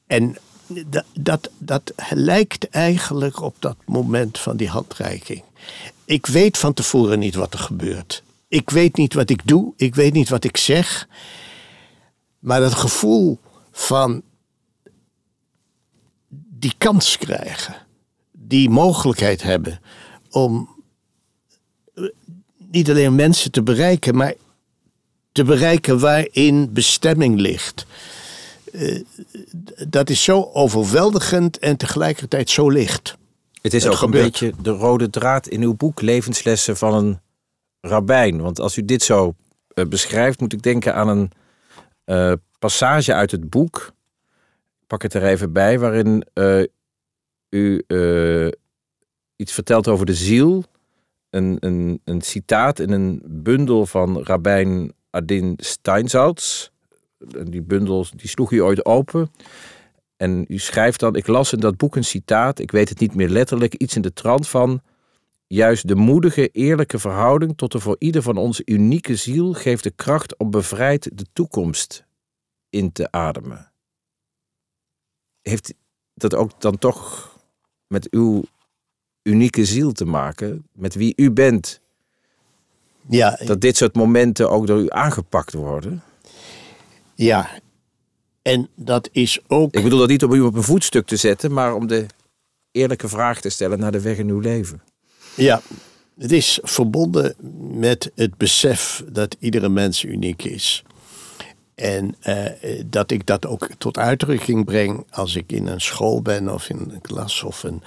En 0.07 0.37
dat, 0.87 1.05
dat, 1.15 1.51
dat 1.59 1.93
lijkt 2.11 2.69
eigenlijk 2.69 3.43
op 3.43 3.57
dat 3.59 3.77
moment 3.85 4.39
van 4.39 4.57
die 4.57 4.69
handreiking. 4.69 5.43
Ik 6.05 6.27
weet 6.27 6.59
van 6.59 6.75
tevoren 6.75 7.19
niet 7.19 7.35
wat 7.35 7.53
er 7.53 7.59
gebeurt. 7.59 8.23
Ik 8.49 8.71
weet 8.71 8.97
niet 8.97 9.15
wat 9.15 9.31
ik 9.31 9.47
doe, 9.47 9.73
ik 9.77 9.95
weet 9.95 10.13
niet 10.13 10.29
wat 10.29 10.45
ik 10.45 10.57
zeg. 10.57 11.09
Maar 12.39 12.61
dat 12.61 12.75
gevoel 12.75 13.39
van 13.71 14.23
die 16.59 16.75
kans 16.79 17.19
krijgen 17.19 17.87
die 18.33 18.71
mogelijkheid 18.71 19.43
hebben 19.43 19.81
om 20.31 20.69
eh, 21.95 22.05
niet 22.57 22.91
alleen 22.91 23.15
mensen 23.15 23.51
te 23.51 23.63
bereiken, 23.63 24.17
maar 24.17 24.35
te 25.33 25.45
bereiken 25.45 25.99
waarin 25.99 26.73
bestemming 26.73 27.39
ligt. 27.41 27.87
Uh, 28.73 29.03
dat 29.89 30.11
is 30.11 30.23
zo 30.23 30.51
overweldigend 30.53 31.59
en 31.59 31.77
tegelijkertijd 31.77 32.51
zo 32.51 32.71
licht. 32.71 33.17
Het 33.63 33.75
is 33.75 33.87
ook 33.87 34.03
een 34.03 34.11
beetje 34.11 34.53
de 34.63 34.71
rode 34.71 35.11
draad 35.11 35.47
in 35.47 35.63
uw 35.63 35.75
boek 35.75 36.01
Levenslessen 36.01 36.77
van 36.77 36.95
een 36.95 37.21
rabbijn. 37.81 38.41
Want 38.41 38.61
als 38.61 38.77
u 38.77 38.85
dit 38.85 39.03
zo 39.03 39.35
uh, 39.75 39.87
beschrijft, 39.87 40.41
moet 40.41 40.53
ik 40.53 40.63
denken 40.63 40.95
aan 40.95 41.09
een 41.09 41.31
uh, 42.09 42.33
passage 42.59 43.15
uit 43.15 43.31
het 43.31 43.51
boek. 43.51 43.93
Ik 44.81 44.87
pak 44.87 45.03
het 45.03 45.15
er 45.15 45.25
even 45.25 45.53
bij, 45.53 45.79
waarin 45.79 46.25
u 47.49 47.85
uh, 47.87 48.49
iets 49.37 49.53
vertelt 49.53 49.89
over 49.89 50.07
de 50.07 50.15
ziel. 50.15 50.65
Een, 51.31 51.57
een, 51.61 52.01
een 52.05 52.21
citaat 52.21 52.79
in 52.79 52.91
een 52.91 53.23
bundel 53.27 53.87
van 53.87 54.23
Rabijn 54.23 54.93
Adin 55.11 55.55
Steinsaltz. 55.57 56.69
Die 57.45 57.63
bundel 57.63 58.07
die 58.17 58.29
sloeg 58.29 58.53
u 58.53 58.63
ooit 58.63 58.85
open. 58.85 59.31
En 60.17 60.45
u 60.49 60.59
schrijft 60.59 61.01
dan, 61.01 61.17
ik 61.17 61.27
las 61.27 61.53
in 61.53 61.61
dat 61.61 61.77
boek 61.77 61.97
een 61.97 62.05
citaat, 62.05 62.59
ik 62.59 62.71
weet 62.71 62.89
het 62.89 62.99
niet 62.99 63.15
meer 63.15 63.29
letterlijk, 63.29 63.75
iets 63.75 63.97
in 63.97 64.03
de 64.03 64.13
trant 64.13 64.49
van, 64.49 64.81
juist 65.49 65.89
de 65.89 65.95
moedige, 65.95 66.49
eerlijke 66.49 66.99
verhouding 66.99 67.57
tot 67.57 67.73
de 67.73 67.81
voor 67.81 67.97
ieder 67.99 68.23
van 68.23 68.37
ons 68.37 68.63
unieke 68.65 69.17
ziel 69.17 69.53
geeft 69.53 69.83
de 69.83 69.91
kracht 69.91 70.37
om 70.37 70.51
bevrijd 70.51 71.11
de 71.19 71.27
toekomst 71.33 72.05
in 72.71 72.93
te 72.93 73.11
ademen. 73.11 73.73
Heeft 75.43 75.75
dat 76.15 76.35
ook 76.35 76.61
dan 76.61 76.79
toch 76.79 77.33
met 77.87 78.11
uw 78.11 78.45
unieke 79.23 79.65
ziel 79.65 79.93
te 79.93 80.05
maken, 80.05 80.67
met 80.73 80.95
wie 80.95 81.13
u 81.17 81.31
bent. 81.31 81.81
Ja, 83.09 83.39
dat 83.45 83.61
dit 83.61 83.77
soort 83.77 83.95
momenten 83.95 84.51
ook 84.51 84.67
door 84.67 84.81
u 84.81 84.91
aangepakt 84.91 85.53
worden. 85.53 86.03
Ja, 87.15 87.61
en 88.43 88.69
dat 88.75 89.09
is 89.13 89.41
ook. 89.47 89.75
Ik 89.75 89.83
bedoel 89.83 89.99
dat 89.99 90.09
niet 90.09 90.25
om 90.25 90.33
u 90.33 90.41
op 90.41 90.55
een 90.55 90.63
voetstuk 90.63 91.07
te 91.07 91.17
zetten, 91.17 91.53
maar 91.53 91.75
om 91.75 91.87
de 91.87 92.07
eerlijke 92.71 93.09
vraag 93.09 93.41
te 93.41 93.49
stellen 93.49 93.79
naar 93.79 93.93
de 93.93 94.01
weg 94.01 94.19
in 94.19 94.29
uw 94.29 94.41
leven. 94.41 94.83
Ja, 95.39 95.63
het 96.19 96.33
is 96.33 96.59
verbonden 96.63 97.35
met 97.79 98.11
het 98.15 98.37
besef 98.37 99.05
dat 99.09 99.37
iedere 99.39 99.69
mens 99.69 100.05
uniek 100.05 100.43
is. 100.43 100.83
En 101.75 102.17
uh, 102.23 102.47
dat 102.87 103.11
ik 103.11 103.27
dat 103.27 103.47
ook 103.47 103.69
tot 103.79 103.99
uitdrukking 103.99 104.65
breng 104.65 105.07
als 105.11 105.37
ik 105.37 105.53
in 105.53 105.67
een 105.67 105.81
school 105.81 106.23
ben 106.23 106.55
of 106.55 106.69
in 106.69 106.79
een 106.79 107.01
klas. 107.01 107.43
Of 107.43 107.63
een... 107.63 107.83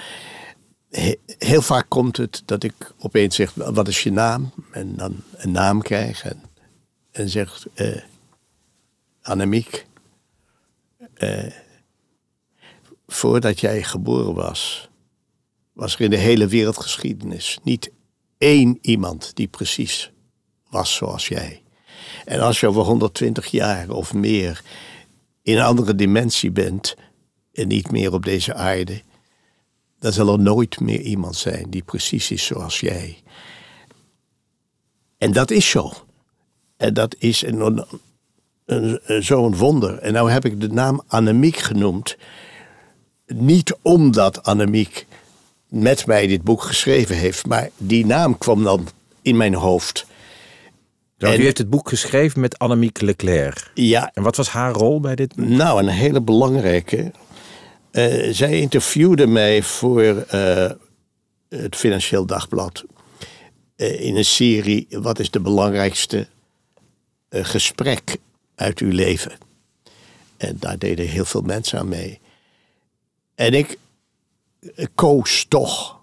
Heel 1.37 1.61
vaak 1.61 1.85
komt 1.89 2.17
het 2.17 2.41
dat 2.45 2.63
ik 2.63 2.93
opeens 2.99 3.35
zeg, 3.35 3.53
wat 3.53 3.87
is 3.87 4.03
je 4.03 4.11
naam? 4.11 4.51
En 4.71 4.95
dan 4.95 5.23
een 5.31 5.51
naam 5.51 5.81
krijg 5.81 6.23
en, 6.23 6.41
en 7.11 7.29
zegt, 7.29 7.65
uh, 7.75 8.01
Annemiek, 9.21 9.85
voordat 13.07 13.59
jij 13.59 13.83
geboren 13.83 14.33
was, 14.33 14.89
was 15.73 15.93
er 15.93 16.01
in 16.01 16.09
de 16.09 16.17
hele 16.17 16.47
wereldgeschiedenis 16.47 17.59
niet 17.63 17.91
één 18.37 18.77
iemand 18.81 19.35
die 19.35 19.47
precies 19.47 20.11
was 20.69 20.95
zoals 20.95 21.27
jij. 21.27 21.61
En 22.25 22.39
als 22.39 22.59
je 22.59 22.67
over 22.67 22.83
120 22.83 23.47
jaar 23.47 23.89
of 23.89 24.13
meer 24.13 24.61
in 25.41 25.57
een 25.57 25.63
andere 25.63 25.95
dimensie 25.95 26.51
bent 26.51 26.95
en 27.53 27.67
niet 27.67 27.91
meer 27.91 28.13
op 28.13 28.23
deze 28.23 28.53
aarde, 28.53 29.01
dan 29.99 30.11
zal 30.11 30.33
er 30.33 30.39
nooit 30.39 30.79
meer 30.79 31.01
iemand 31.01 31.35
zijn 31.35 31.69
die 31.69 31.83
precies 31.83 32.31
is 32.31 32.45
zoals 32.45 32.79
jij. 32.79 33.17
En 35.17 35.31
dat 35.31 35.51
is 35.51 35.69
zo. 35.69 35.91
En 36.77 36.93
dat 36.93 37.15
is 37.19 37.41
een, 37.41 37.85
een, 38.65 39.23
zo'n 39.23 39.55
wonder. 39.55 39.97
En 39.97 40.13
nou 40.13 40.31
heb 40.31 40.45
ik 40.45 40.59
de 40.59 40.69
naam 40.69 41.01
Annemiek 41.07 41.57
genoemd. 41.57 42.17
Niet 43.25 43.75
omdat 43.81 44.43
Annemiek 44.43 45.07
met 45.71 46.05
mij 46.05 46.27
dit 46.27 46.43
boek 46.43 46.61
geschreven 46.61 47.15
heeft, 47.15 47.47
maar 47.47 47.69
die 47.77 48.05
naam 48.05 48.37
kwam 48.37 48.63
dan 48.63 48.87
in 49.21 49.37
mijn 49.37 49.53
hoofd. 49.53 50.05
Nou, 51.17 51.37
u 51.37 51.43
heeft 51.43 51.57
het 51.57 51.69
boek 51.69 51.89
geschreven 51.89 52.41
met 52.41 52.59
Annemiek 52.59 53.01
Leclerc. 53.01 53.71
Ja. 53.73 54.11
En 54.13 54.23
wat 54.23 54.35
was 54.35 54.49
haar 54.49 54.73
rol 54.73 54.99
bij 54.99 55.15
dit 55.15 55.35
boek? 55.35 55.47
Nou, 55.47 55.79
een 55.79 55.87
hele 55.87 56.21
belangrijke. 56.21 57.11
Uh, 57.91 58.33
zij 58.33 58.59
interviewde 58.59 59.27
mij 59.27 59.63
voor 59.63 60.03
uh, 60.03 60.69
het 61.49 61.75
Financieel 61.75 62.25
Dagblad. 62.25 62.83
Uh, 63.75 64.01
in 64.01 64.15
een 64.15 64.25
serie 64.25 64.87
Wat 64.89 65.19
is 65.19 65.31
de 65.31 65.39
belangrijkste 65.39 66.27
gesprek 67.29 68.17
uit 68.55 68.79
uw 68.79 68.91
leven? 68.91 69.31
En 70.37 70.57
daar 70.59 70.77
deden 70.77 71.07
heel 71.07 71.25
veel 71.25 71.41
mensen 71.41 71.79
aan 71.79 71.89
mee. 71.89 72.19
En 73.35 73.53
ik 73.53 73.77
koos 74.95 75.45
toch 75.47 76.01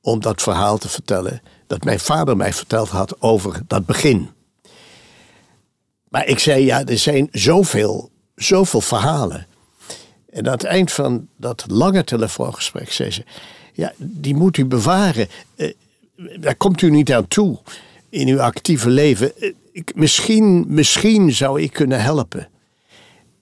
om 0.00 0.20
dat 0.20 0.42
verhaal 0.42 0.78
te 0.78 0.88
vertellen 0.88 1.42
dat 1.66 1.84
mijn 1.84 2.00
vader 2.00 2.36
mij 2.36 2.52
verteld 2.52 2.88
had 2.88 3.20
over 3.20 3.62
dat 3.66 3.86
begin. 3.86 4.30
Maar 6.08 6.26
ik 6.26 6.38
zei, 6.38 6.64
ja, 6.64 6.84
er 6.84 6.98
zijn 6.98 7.28
zoveel, 7.32 8.10
zoveel 8.34 8.80
verhalen. 8.80 9.46
En 10.30 10.46
aan 10.46 10.52
het 10.52 10.64
eind 10.64 10.92
van 10.92 11.28
dat 11.36 11.64
lange 11.68 12.04
telefoongesprek 12.04 12.92
zei 12.92 13.10
ze, 13.10 13.24
ja, 13.72 13.92
die 13.96 14.34
moet 14.34 14.56
u 14.56 14.64
bewaren. 14.64 15.28
Eh, 15.56 15.72
daar 16.40 16.56
komt 16.56 16.82
u 16.82 16.90
niet 16.90 17.12
aan 17.12 17.28
toe 17.28 17.58
in 18.08 18.28
uw 18.28 18.40
actieve 18.40 18.90
leven. 18.90 19.36
Eh, 19.36 19.52
ik, 19.72 19.94
misschien, 19.94 20.64
misschien 20.68 21.32
zou 21.32 21.60
ik 21.60 21.72
kunnen 21.72 22.02
helpen. 22.02 22.48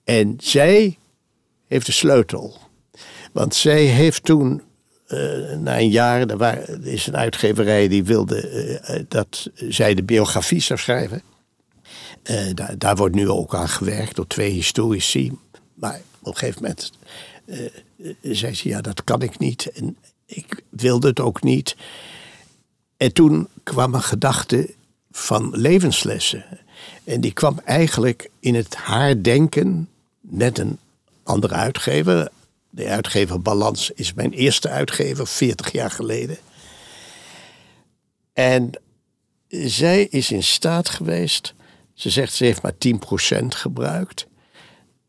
En 0.04 0.36
zij 0.38 0.98
heeft 1.66 1.86
de 1.86 1.92
sleutel. 1.92 2.56
Want 3.38 3.54
zij 3.54 3.82
heeft 3.82 4.24
toen, 4.24 4.62
uh, 5.08 5.56
na 5.56 5.78
een 5.78 5.90
jaar, 5.90 6.26
er, 6.26 6.36
waar, 6.36 6.68
is 6.82 7.06
een 7.06 7.16
uitgeverij 7.16 7.88
die 7.88 8.04
wilde 8.04 8.50
uh, 8.90 9.00
dat 9.08 9.50
zij 9.68 9.94
de 9.94 10.02
biografie 10.02 10.60
zou 10.60 10.78
schrijven. 10.78 11.22
Daar, 12.54 12.78
daar, 12.78 12.96
wordt 12.96 13.14
nu 13.14 13.28
ook 13.28 13.54
aan 13.54 13.68
gewerkt 13.68 14.16
door 14.16 14.26
twee 14.26 14.50
historici. 14.50 15.38
Maar 15.74 16.00
op 16.20 16.26
een 16.32 16.36
gegeven 16.36 16.62
moment 16.62 16.92
zei 18.22 18.54
ze, 18.54 18.68
ja, 18.68 18.80
dat 18.80 19.04
kan 19.04 19.22
ik 19.22 19.38
niet. 19.38 19.66
En 19.66 19.96
ik 20.26 20.62
wilde 20.68 21.08
het 21.08 21.20
ook 21.20 21.42
niet. 21.42 21.76
En 22.96 23.12
toen 23.12 23.48
kwam 23.62 23.94
een 23.94 24.02
gedachte 24.02 24.74
van 25.10 25.50
levenslessen. 25.56 26.44
En 27.04 27.20
die 27.20 27.32
kwam 27.32 27.60
eigenlijk 27.64 28.30
in 28.40 28.54
het 28.54 28.74
haar 28.74 29.22
denken 29.22 29.88
met 30.20 30.58
een 30.58 30.78
andere 31.22 31.54
uitgever. 31.54 32.30
De 32.70 32.86
uitgever 32.86 33.42
Balans 33.42 33.90
is 33.90 34.14
mijn 34.14 34.32
eerste 34.32 34.68
uitgever, 34.68 35.26
40 35.26 35.72
jaar 35.72 35.90
geleden. 35.90 36.38
En 38.32 38.70
zij 39.48 40.02
is 40.02 40.30
in 40.30 40.42
staat 40.42 40.88
geweest, 40.88 41.54
ze 41.94 42.10
zegt 42.10 42.32
ze 42.32 42.44
heeft 42.44 42.62
maar 42.62 42.72
10% 42.72 43.54
gebruikt, 43.54 44.26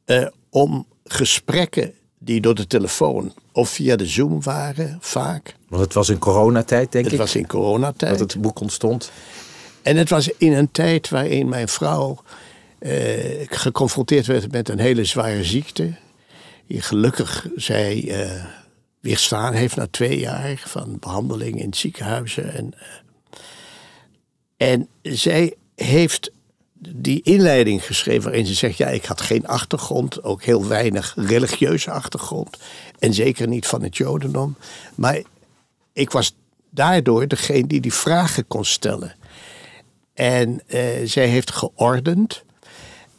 uh, 0.05 0.27
om 0.49 0.87
gesprekken 1.03 1.93
die 2.19 2.41
door 2.41 2.55
de 2.55 2.67
telefoon 2.67 3.33
of 3.51 3.69
via 3.69 3.95
de 3.95 4.05
Zoom 4.05 4.43
waren, 4.43 4.97
vaak. 5.01 5.55
Want 5.67 5.83
het 5.83 5.93
was 5.93 6.09
in 6.09 6.17
coronatijd, 6.17 6.91
denk 6.91 7.05
ik. 7.05 7.11
Het 7.11 7.19
was 7.19 7.35
in 7.35 7.47
coronatijd. 7.47 8.17
Dat 8.17 8.33
het 8.33 8.41
boek 8.41 8.59
ontstond. 8.59 9.11
En 9.81 9.97
het 9.97 10.09
was 10.09 10.29
in 10.37 10.53
een 10.53 10.71
tijd 10.71 11.09
waarin 11.09 11.49
mijn 11.49 11.67
vrouw 11.67 12.23
eh, 12.79 13.45
geconfronteerd 13.45 14.25
werd 14.25 14.51
met 14.51 14.69
een 14.69 14.79
hele 14.79 15.05
zware 15.05 15.43
ziekte. 15.43 15.93
Die 16.69 16.81
gelukkig 16.81 17.47
zij 17.55 18.07
eh, 18.07 18.45
weerstaan 18.99 19.53
heeft 19.53 19.75
na 19.75 19.87
twee 19.87 20.19
jaar 20.19 20.63
van 20.65 20.97
behandeling 20.99 21.61
in 21.61 21.73
ziekenhuizen. 21.73 22.53
En, 22.53 22.73
uh, 22.75 24.69
en 24.69 24.87
zij 25.01 25.55
heeft 25.75 26.31
die 26.89 27.21
inleiding 27.21 27.85
geschreven 27.85 28.23
waarin 28.23 28.45
ze 28.45 28.53
zegt: 28.53 28.77
Ja, 28.77 28.87
ik 28.87 29.05
had 29.05 29.21
geen 29.21 29.47
achtergrond, 29.47 30.23
ook 30.23 30.43
heel 30.43 30.67
weinig 30.67 31.13
religieuze 31.17 31.91
achtergrond. 31.91 32.57
En 32.99 33.13
zeker 33.13 33.47
niet 33.47 33.67
van 33.67 33.83
het 33.83 33.97
Jodendom. 33.97 34.55
Maar 34.95 35.21
ik 35.93 36.11
was 36.11 36.35
daardoor 36.69 37.27
degene 37.27 37.67
die 37.67 37.81
die 37.81 37.93
vragen 37.93 38.47
kon 38.47 38.65
stellen. 38.65 39.15
En 40.13 40.61
uh, 40.67 40.81
zij 41.03 41.27
heeft 41.27 41.51
geordend. 41.51 42.43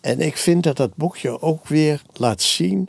En 0.01 0.21
ik 0.21 0.37
vind 0.37 0.63
dat 0.63 0.77
dat 0.77 0.97
boekje 0.97 1.41
ook 1.41 1.69
weer 1.69 2.03
laat 2.13 2.43
zien 2.43 2.89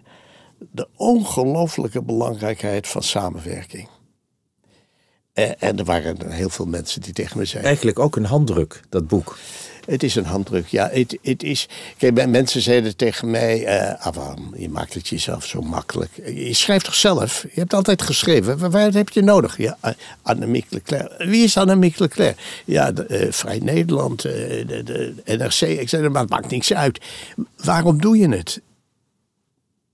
de 0.72 0.88
ongelooflijke 0.96 2.02
belangrijkheid 2.02 2.88
van 2.88 3.04
samenwerking. 3.04 3.88
En 5.34 5.78
er 5.78 5.84
waren 5.84 6.32
heel 6.32 6.50
veel 6.50 6.66
mensen 6.66 7.02
die 7.02 7.14
tegen 7.14 7.38
me 7.38 7.46
zeiden. 7.46 7.68
Eigenlijk 7.68 8.00
ook 8.00 8.16
een 8.16 8.26
handdruk, 8.26 8.82
dat 8.90 9.08
boek. 9.08 9.38
Het 9.86 10.04
is 10.04 10.16
een 10.16 10.26
handdruk, 10.26 10.68
ja. 10.68 10.90
Het, 10.92 11.18
het 11.22 11.44
is, 11.44 11.70
kijk, 11.98 12.28
mensen 12.28 12.62
zeiden 12.62 12.96
tegen 12.96 13.30
mij, 13.30 13.82
uh, 13.82 14.06
ah, 14.06 14.34
je 14.56 14.70
maakt 14.70 14.94
het 14.94 15.08
jezelf 15.08 15.46
zo 15.46 15.62
makkelijk. 15.62 16.12
Je 16.26 16.54
schrijft 16.54 16.86
toch 16.86 16.96
zelf? 16.96 17.42
Je 17.54 17.60
hebt 17.60 17.74
altijd 17.74 18.02
geschreven. 18.02 18.72
Waar, 18.72 18.92
heb 18.92 19.10
je 19.10 19.22
nodig? 19.22 19.58
Ja, 19.58 19.78
Annemiek 20.22 20.66
Leclerc. 20.70 21.14
Wie 21.18 21.44
is 21.44 21.58
Annemiek 21.58 22.00
Leclerc? 22.00 22.62
Ja, 22.66 22.92
de, 22.92 23.06
uh, 23.10 23.32
Vrij 23.32 23.60
Nederland, 23.60 24.22
de, 24.22 24.82
de, 24.86 25.14
NRC. 25.38 25.62
Ik 25.62 25.90
zei, 25.90 26.10
maar 26.10 26.22
het 26.22 26.30
maakt 26.30 26.50
niks 26.50 26.74
uit. 26.74 27.02
Waarom 27.64 28.02
doe 28.02 28.18
je 28.18 28.30
het? 28.30 28.62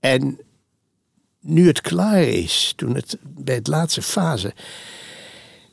En 0.00 0.38
nu 1.48 1.66
het 1.66 1.80
klaar 1.80 2.22
is, 2.22 2.72
toen 2.76 2.94
het 2.94 3.18
bij 3.22 3.54
het 3.54 3.66
laatste 3.66 4.02
fase, 4.02 4.54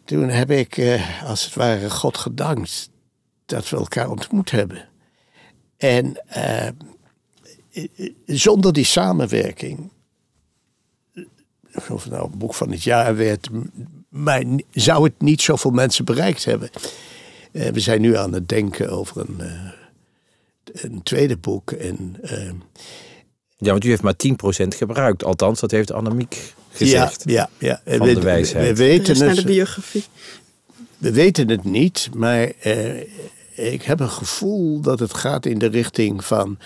toen 0.05 0.29
heb 0.29 0.51
ik 0.51 1.01
als 1.25 1.45
het 1.45 1.53
ware 1.53 1.89
God 1.89 2.17
gedankt 2.17 2.89
dat 3.45 3.69
we 3.69 3.77
elkaar 3.77 4.09
ontmoet 4.09 4.51
hebben. 4.51 4.87
En 5.77 6.23
uh, 6.37 6.67
zonder 8.25 8.73
die 8.73 8.85
samenwerking, 8.85 9.89
of 11.75 12.03
het 12.03 12.11
nou 12.11 12.29
boek 12.35 12.53
van 12.53 12.71
het 12.71 12.83
jaar 12.83 13.15
werd, 13.15 13.49
zou 14.71 15.03
het 15.03 15.21
niet 15.21 15.41
zoveel 15.41 15.71
mensen 15.71 16.05
bereikt 16.05 16.45
hebben. 16.45 16.69
We 17.51 17.79
zijn 17.79 18.01
nu 18.01 18.17
aan 18.17 18.33
het 18.33 18.49
denken 18.49 18.89
over 18.89 19.21
een, 19.21 19.41
een 20.73 21.03
tweede 21.03 21.37
boek. 21.37 21.71
En, 21.71 22.15
ja, 23.57 23.71
want 23.71 23.83
u 23.85 23.89
heeft 23.89 24.01
maar 24.01 24.15
10% 24.63 24.67
gebruikt. 24.67 25.23
Althans, 25.23 25.59
dat 25.59 25.71
heeft 25.71 25.91
Annemiek 25.91 26.53
gezegd. 26.71 27.23
Ja, 27.25 27.49
ja, 27.57 27.81
ja. 27.85 27.97
Van 27.97 28.07
we, 28.07 28.13
de 28.13 28.21
wijsheid. 28.21 28.67
We, 28.67 28.75
weten 28.75 29.15
het, 29.15 29.25
naar 29.25 29.35
de 29.35 29.43
biografie. 29.43 30.03
We 30.97 31.11
weten 31.11 31.49
het 31.49 31.63
niet, 31.63 32.09
maar 32.13 32.51
ik 33.55 33.81
heb 33.81 33.99
een 33.99 34.09
gevoel 34.09 34.81
dat 34.81 34.99
het 34.99 35.13
gaat 35.13 35.45
in 35.45 35.59
de 35.59 35.67
richting 35.67 36.25
van 36.25 36.57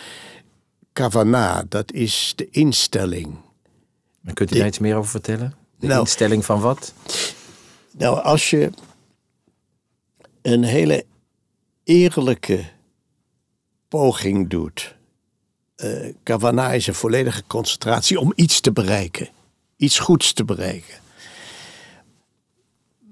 kavana. 0.93 1.63
Dat 1.69 1.91
is 1.91 2.33
de 2.35 2.47
instelling. 2.51 3.35
Maar 4.21 4.33
kunt 4.33 4.55
u 4.55 4.57
daar 4.57 4.67
iets 4.67 4.79
meer 4.79 4.95
over 4.95 5.09
vertellen? 5.09 5.53
De 5.79 5.87
nou, 5.87 5.99
instelling 5.99 6.45
van 6.45 6.59
wat? 6.59 6.93
Nou, 7.97 8.23
als 8.23 8.49
je 8.49 8.69
een 10.41 10.63
hele 10.63 11.05
eerlijke 11.83 12.65
poging 13.87 14.49
doet. 14.49 14.95
Uh, 15.83 16.13
kavana 16.23 16.71
is 16.71 16.87
een 16.87 16.93
volledige 16.93 17.43
concentratie 17.47 18.19
om 18.19 18.33
iets 18.35 18.59
te 18.59 18.71
bereiken. 18.71 19.29
Iets 19.77 19.99
goeds 19.99 20.33
te 20.33 20.45
bereiken. 20.45 20.95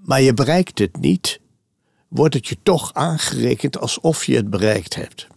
Maar 0.04 0.22
je 0.22 0.34
bereikt 0.34 0.80
het 0.80 1.00
niet 1.00 1.40
wordt 2.08 2.34
het 2.34 2.48
je 2.48 2.58
toch 2.64 2.94
aangerekend 2.94 3.80
alsof 3.80 4.26
je 4.26 4.36
het 4.36 4.50
bereikt 4.50 4.96
hebt. 4.96 5.28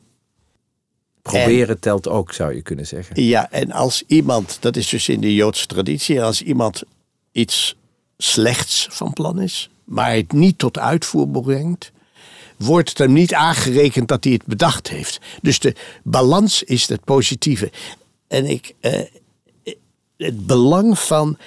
Proberen 1.23 1.79
telt 1.79 2.09
ook, 2.09 2.33
zou 2.33 2.55
je 2.55 2.62
kunnen 2.62 2.87
zeggen. 2.87 3.23
Ja, 3.23 3.51
en 3.51 3.73
als 3.73 4.03
iemand, 4.07 4.57
dat 4.61 4.77
is 4.77 4.88
dus 4.88 5.09
in 5.09 5.21
de 5.21 5.35
Joodse 5.35 5.66
traditie, 5.66 6.23
als 6.23 6.43
iemand 6.43 6.83
iets 7.33 7.77
slechts 8.16 8.87
van 8.90 9.12
plan 9.12 9.40
is, 9.40 9.71
maar 9.85 10.14
het 10.14 10.33
niet 10.33 10.59
tot 10.59 10.79
uitvoer 10.79 11.29
brengt, 11.29 11.93
wordt 12.62 12.99
hem 12.99 13.12
niet 13.12 13.35
aangerekend 13.35 14.09
dat 14.09 14.25
hij 14.25 14.33
het 14.33 14.46
bedacht 14.46 14.88
heeft. 14.88 15.18
Dus 15.42 15.59
de 15.59 15.75
balans 16.05 16.62
is 16.62 16.88
het 16.88 17.05
positieve. 17.05 17.70
En 18.29 18.46
ik, 18.46 18.75
eh, 18.81 19.01
het 20.16 20.46
belang 20.46 20.99
van 20.99 21.38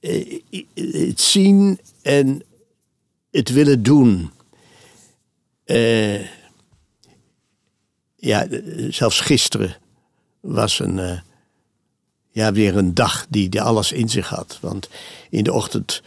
eh, 0.00 0.40
het 0.82 1.20
zien 1.20 1.80
en 2.02 2.42
het 3.30 3.48
willen 3.48 3.82
doen 3.82 4.30
uh, 5.66 6.20
ja, 8.16 8.46
zelfs 8.90 9.20
gisteren 9.20 9.76
was 10.40 10.78
een, 10.78 10.98
uh, 10.98 11.20
ja, 12.30 12.52
weer 12.52 12.76
een 12.76 12.94
dag 12.94 13.26
die, 13.28 13.48
die 13.48 13.62
alles 13.62 13.92
in 13.92 14.08
zich 14.08 14.28
had. 14.28 14.58
Want 14.60 14.88
in 15.30 15.44
de 15.44 15.52
ochtend 15.52 16.02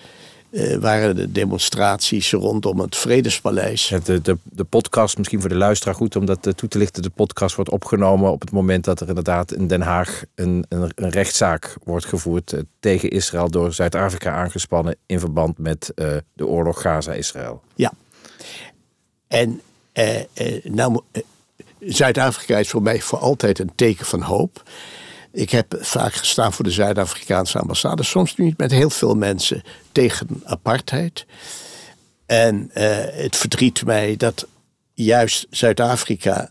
uh, 0.56 0.76
waren 0.76 1.16
de 1.16 1.32
demonstraties 1.32 2.32
rondom 2.32 2.80
het 2.80 2.96
Vredespaleis. 2.96 3.94
De, 4.04 4.22
de, 4.22 4.38
de 4.44 4.64
podcast, 4.64 5.18
misschien 5.18 5.40
voor 5.40 5.50
de 5.50 5.56
luisteraar 5.56 5.96
goed 5.96 6.16
om 6.16 6.26
dat 6.26 6.54
toe 6.56 6.70
te 6.70 6.78
lichten. 6.78 7.02
De 7.02 7.10
podcast 7.10 7.56
wordt 7.56 7.72
opgenomen 7.72 8.32
op 8.32 8.42
het 8.42 8.52
moment 8.52 8.84
dat 8.84 9.00
er 9.00 9.08
inderdaad 9.08 9.54
in 9.54 9.68
Den 9.68 9.82
Haag 9.82 10.24
een, 10.36 10.66
een, 10.70 10.92
een 10.96 11.10
rechtszaak 11.10 11.76
wordt 11.84 12.06
gevoerd 12.06 12.64
tegen 12.80 13.10
Israël 13.10 13.50
door 13.50 13.74
Zuid-Afrika 13.74 14.32
aangespannen 14.32 14.96
in 15.06 15.20
verband 15.20 15.58
met 15.58 15.92
de 16.34 16.48
oorlog 16.48 16.82
Gaza-Israël. 16.82 17.62
Ja, 17.76 17.92
en 19.28 19.62
eh, 19.96 20.20
eh, 20.34 20.64
nou, 20.64 21.02
eh, 21.12 21.22
Zuid-Afrika 21.80 22.58
is 22.58 22.70
voor 22.70 22.82
mij 22.82 23.02
voor 23.02 23.20
altijd 23.20 23.60
een 23.60 23.72
teken 23.76 24.06
van 24.06 24.22
hoop. 24.22 24.64
Ik 25.36 25.50
heb 25.50 25.78
vaak 25.80 26.14
gestaan 26.14 26.54
voor 26.54 26.66
de 26.66 26.72
Zuid-Afrikaanse 26.72 27.60
ambassade, 27.60 28.04
soms 28.04 28.36
niet 28.36 28.58
met 28.58 28.72
heel 28.72 28.90
veel 28.90 29.16
mensen 29.16 29.64
tegen 29.92 30.28
apartheid. 30.44 31.26
En 32.26 32.72
uh, 32.74 32.98
het 33.12 33.36
verdriet 33.36 33.86
mij 33.86 34.16
dat 34.16 34.48
juist 34.94 35.48
Zuid-Afrika 35.50 36.50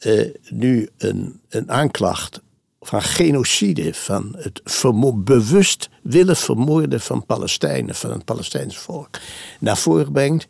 uh, 0.00 0.34
nu 0.48 0.88
een, 0.98 1.40
een 1.48 1.70
aanklacht 1.70 2.40
van 2.80 3.02
genocide, 3.02 3.94
van 3.94 4.36
het 4.38 4.62
bewust 5.24 5.88
willen 6.02 6.36
vermoorden 6.36 7.00
van 7.00 7.26
Palestijnen, 7.26 7.94
van 7.94 8.10
het 8.10 8.24
Palestijnse 8.24 8.78
volk, 8.78 9.18
naar 9.60 9.76
voren 9.76 10.12
brengt. 10.12 10.46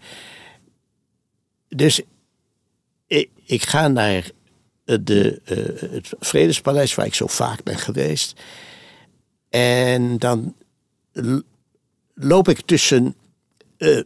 Dus 1.69 2.01
ik, 3.07 3.31
ik 3.45 3.63
ga 3.63 3.89
naar 3.89 4.31
de, 4.97 5.41
uh, 5.45 5.91
het 5.93 6.13
Vredespaleis, 6.21 6.95
waar 6.95 7.07
ik 7.07 7.15
zo 7.15 7.27
vaak 7.27 7.63
ben 7.63 7.79
geweest. 7.79 8.41
En 9.49 10.19
dan 10.19 10.55
loop 12.15 12.49
ik 12.49 12.61
tussen 12.61 13.15
uh, 13.79 14.03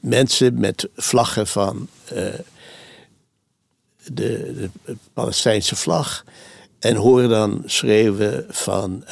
mensen 0.00 0.60
met 0.60 0.88
vlaggen 0.94 1.46
van 1.46 1.88
uh, 2.12 2.34
de, 4.04 4.70
Palestijnse 5.12 5.76
vlag. 5.76 6.24
En 6.78 6.96
hoor 6.96 7.28
dan 7.28 7.62
schreeuwen 7.66 8.46
van 8.48 9.04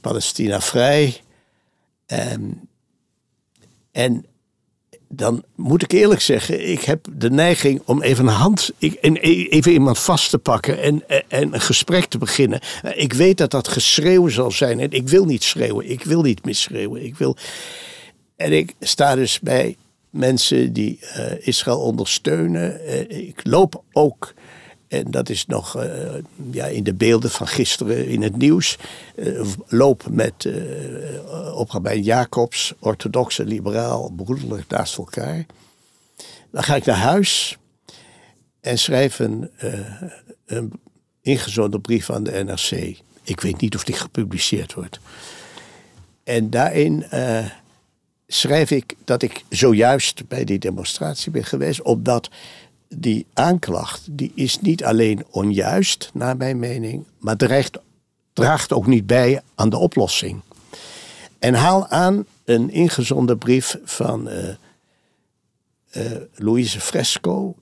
Palestina 0.00 0.60
vrij. 0.60 1.20
Um, 2.06 2.68
en 3.92 4.26
dan 5.08 5.44
moet 5.54 5.82
ik 5.82 5.92
eerlijk 5.92 6.20
zeggen, 6.20 6.68
ik 6.68 6.80
heb 6.80 7.06
de 7.12 7.30
neiging 7.30 7.82
om 7.84 8.02
even 8.02 8.26
een 8.26 8.32
hand, 8.32 8.70
ik, 8.78 8.98
even 9.00 9.72
iemand 9.72 9.98
vast 9.98 10.30
te 10.30 10.38
pakken 10.38 10.82
en, 10.82 11.02
en 11.28 11.54
een 11.54 11.60
gesprek 11.60 12.04
te 12.04 12.18
beginnen. 12.18 12.60
Ik 12.94 13.12
weet 13.12 13.38
dat 13.38 13.50
dat 13.50 13.68
geschreeuw 13.68 14.28
zal 14.28 14.50
zijn 14.50 14.80
en 14.80 14.90
ik 14.90 15.08
wil 15.08 15.24
niet 15.24 15.42
schreeuwen, 15.42 15.90
ik 15.90 16.04
wil 16.04 16.22
niet 16.22 16.44
misschreeuwen. 16.44 17.04
Ik 17.04 17.16
wil... 17.16 17.36
En 18.36 18.52
ik 18.52 18.74
sta 18.80 19.14
dus 19.14 19.40
bij 19.40 19.76
mensen 20.10 20.72
die 20.72 20.98
uh, 21.02 21.46
Israël 21.46 21.80
ondersteunen. 21.80 22.80
Uh, 22.86 23.26
ik 23.28 23.40
loop 23.42 23.82
ook 23.92 24.34
en 24.88 25.10
dat 25.10 25.28
is 25.28 25.46
nog 25.46 25.76
uh, 25.76 26.14
ja, 26.50 26.66
in 26.66 26.82
de 26.82 26.94
beelden 26.94 27.30
van 27.30 27.46
gisteren 27.46 28.06
in 28.06 28.22
het 28.22 28.36
nieuws. 28.36 28.78
Uh, 29.14 29.44
loop 29.66 30.04
met 30.10 30.44
uh, 30.44 31.54
op 31.54 31.70
Rabijn 31.70 32.02
Jacobs, 32.02 32.74
orthodoxe, 32.78 33.44
liberaal, 33.44 34.12
broederlijk 34.16 34.68
naast 34.68 34.98
elkaar. 34.98 35.46
Dan 36.50 36.62
ga 36.62 36.76
ik 36.76 36.84
naar 36.84 36.96
huis 36.96 37.58
en 38.60 38.78
schrijf 38.78 39.18
een, 39.18 39.50
een 40.46 40.72
ingezonden 41.22 41.80
brief 41.80 42.10
aan 42.10 42.22
de 42.22 42.44
NRC. 42.44 42.98
Ik 43.22 43.40
weet 43.40 43.60
niet 43.60 43.74
of 43.74 43.84
die 43.84 43.94
gepubliceerd 43.94 44.74
wordt. 44.74 45.00
En 46.24 46.50
daarin 46.50 47.04
schrijf 48.26 48.70
ik 48.70 48.94
dat 49.04 49.22
ik 49.22 49.44
zojuist 49.48 50.28
bij 50.28 50.44
die 50.44 50.58
demonstratie 50.58 51.30
ben 51.30 51.44
geweest, 51.44 51.82
omdat 51.82 52.28
die 52.88 53.26
aanklacht 53.34 54.06
die 54.10 54.32
is 54.34 54.60
niet 54.60 54.84
alleen 54.84 55.24
onjuist, 55.30 56.10
naar 56.14 56.36
mijn 56.36 56.58
mening, 56.58 57.04
maar 57.18 57.36
draagt 58.32 58.72
ook 58.72 58.86
niet 58.86 59.06
bij 59.06 59.42
aan 59.54 59.70
de 59.70 59.76
oplossing. 59.76 60.40
En 61.38 61.54
haal 61.54 61.86
aan 61.86 62.26
een 62.44 62.70
ingezonden 62.70 63.38
brief 63.38 63.78
van 63.84 64.28
uh, 64.28 64.48
uh, 65.96 66.12
Louise 66.34 66.80
Fresco, 66.80 67.54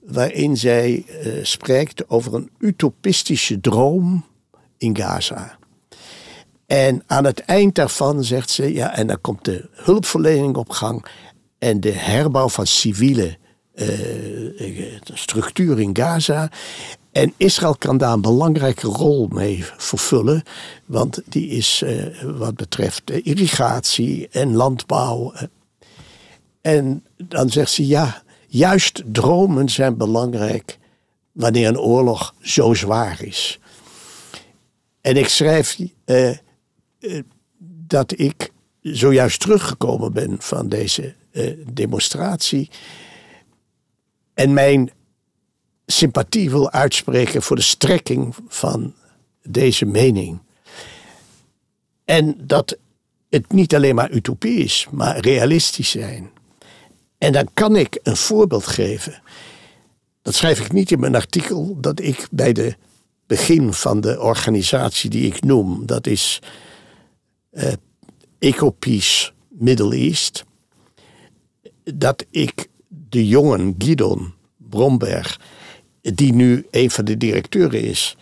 waarin 0.00 0.56
zij 0.56 1.04
uh, 1.24 1.44
spreekt 1.44 2.08
over 2.10 2.34
een 2.34 2.50
utopistische 2.58 3.60
droom 3.60 4.24
in 4.76 4.96
Gaza. 4.96 5.58
En 6.66 7.02
aan 7.06 7.24
het 7.24 7.40
eind 7.40 7.74
daarvan 7.74 8.24
zegt 8.24 8.50
ze, 8.50 8.72
ja, 8.72 8.96
en 8.96 9.06
dan 9.06 9.20
komt 9.20 9.44
de 9.44 9.68
hulpverlening 9.72 10.56
op 10.56 10.70
gang 10.70 11.06
en 11.58 11.80
de 11.80 11.92
herbouw 11.92 12.48
van 12.48 12.66
civiele 12.66 13.38
structuur 15.14 15.80
in 15.80 15.96
Gaza. 15.96 16.50
En 17.12 17.32
Israël 17.36 17.76
kan 17.76 17.98
daar 17.98 18.12
een 18.12 18.20
belangrijke 18.20 18.86
rol 18.86 19.26
mee 19.26 19.64
vervullen. 19.76 20.42
Want 20.86 21.22
die 21.24 21.48
is 21.48 21.82
uh, 21.84 22.22
wat 22.22 22.54
betreft 22.54 23.10
irrigatie 23.10 24.28
en 24.28 24.54
landbouw. 24.54 25.32
En 26.60 27.04
dan 27.16 27.50
zegt 27.50 27.70
ze 27.70 27.86
ja, 27.86 28.22
juist 28.46 29.02
dromen 29.06 29.68
zijn 29.68 29.96
belangrijk 29.96 30.78
wanneer 31.32 31.68
een 31.68 31.78
oorlog 31.78 32.34
zo 32.40 32.74
zwaar 32.74 33.22
is. 33.22 33.58
En 35.00 35.16
ik 35.16 35.28
schrijf 35.28 35.78
dat 37.86 38.18
ik 38.18 38.52
zojuist 38.82 39.40
teruggekomen 39.40 40.12
ben 40.12 40.36
van 40.38 40.68
deze 40.68 41.14
demonstratie 41.72 42.70
en 44.38 44.52
mijn 44.52 44.90
sympathie 45.86 46.50
wil 46.50 46.70
uitspreken 46.70 47.42
voor 47.42 47.56
de 47.56 47.62
strekking 47.62 48.34
van 48.48 48.94
deze 49.42 49.84
mening. 49.84 50.38
En 52.04 52.34
dat 52.46 52.76
het 53.28 53.52
niet 53.52 53.74
alleen 53.74 53.94
maar 53.94 54.10
utopie 54.10 54.58
is, 54.58 54.86
maar 54.90 55.18
realistisch 55.18 55.90
zijn. 55.90 56.30
En 57.18 57.32
dan 57.32 57.48
kan 57.54 57.76
ik 57.76 57.98
een 58.02 58.16
voorbeeld 58.16 58.66
geven. 58.66 59.22
Dat 60.22 60.34
schrijf 60.34 60.60
ik 60.60 60.72
niet 60.72 60.90
in 60.90 61.00
mijn 61.00 61.14
artikel, 61.14 61.80
dat 61.80 62.00
ik 62.00 62.28
bij 62.30 62.52
de 62.52 62.76
begin 63.26 63.72
van 63.72 64.00
de 64.00 64.20
organisatie 64.20 65.10
die 65.10 65.26
ik 65.26 65.44
noem, 65.44 65.86
dat 65.86 66.06
is 66.06 66.42
uh, 67.52 67.72
Ecopeace 68.38 69.32
Middle 69.48 69.96
East, 69.96 70.44
dat 71.84 72.24
ik 72.30 72.68
de 73.08 73.26
jongen 73.26 73.74
Gidon 73.78 74.32
Bromberg, 74.56 75.40
die 76.00 76.32
nu 76.32 76.66
een 76.70 76.90
van 76.90 77.04
de 77.04 77.16
directeuren 77.16 77.82
is, 77.82 78.16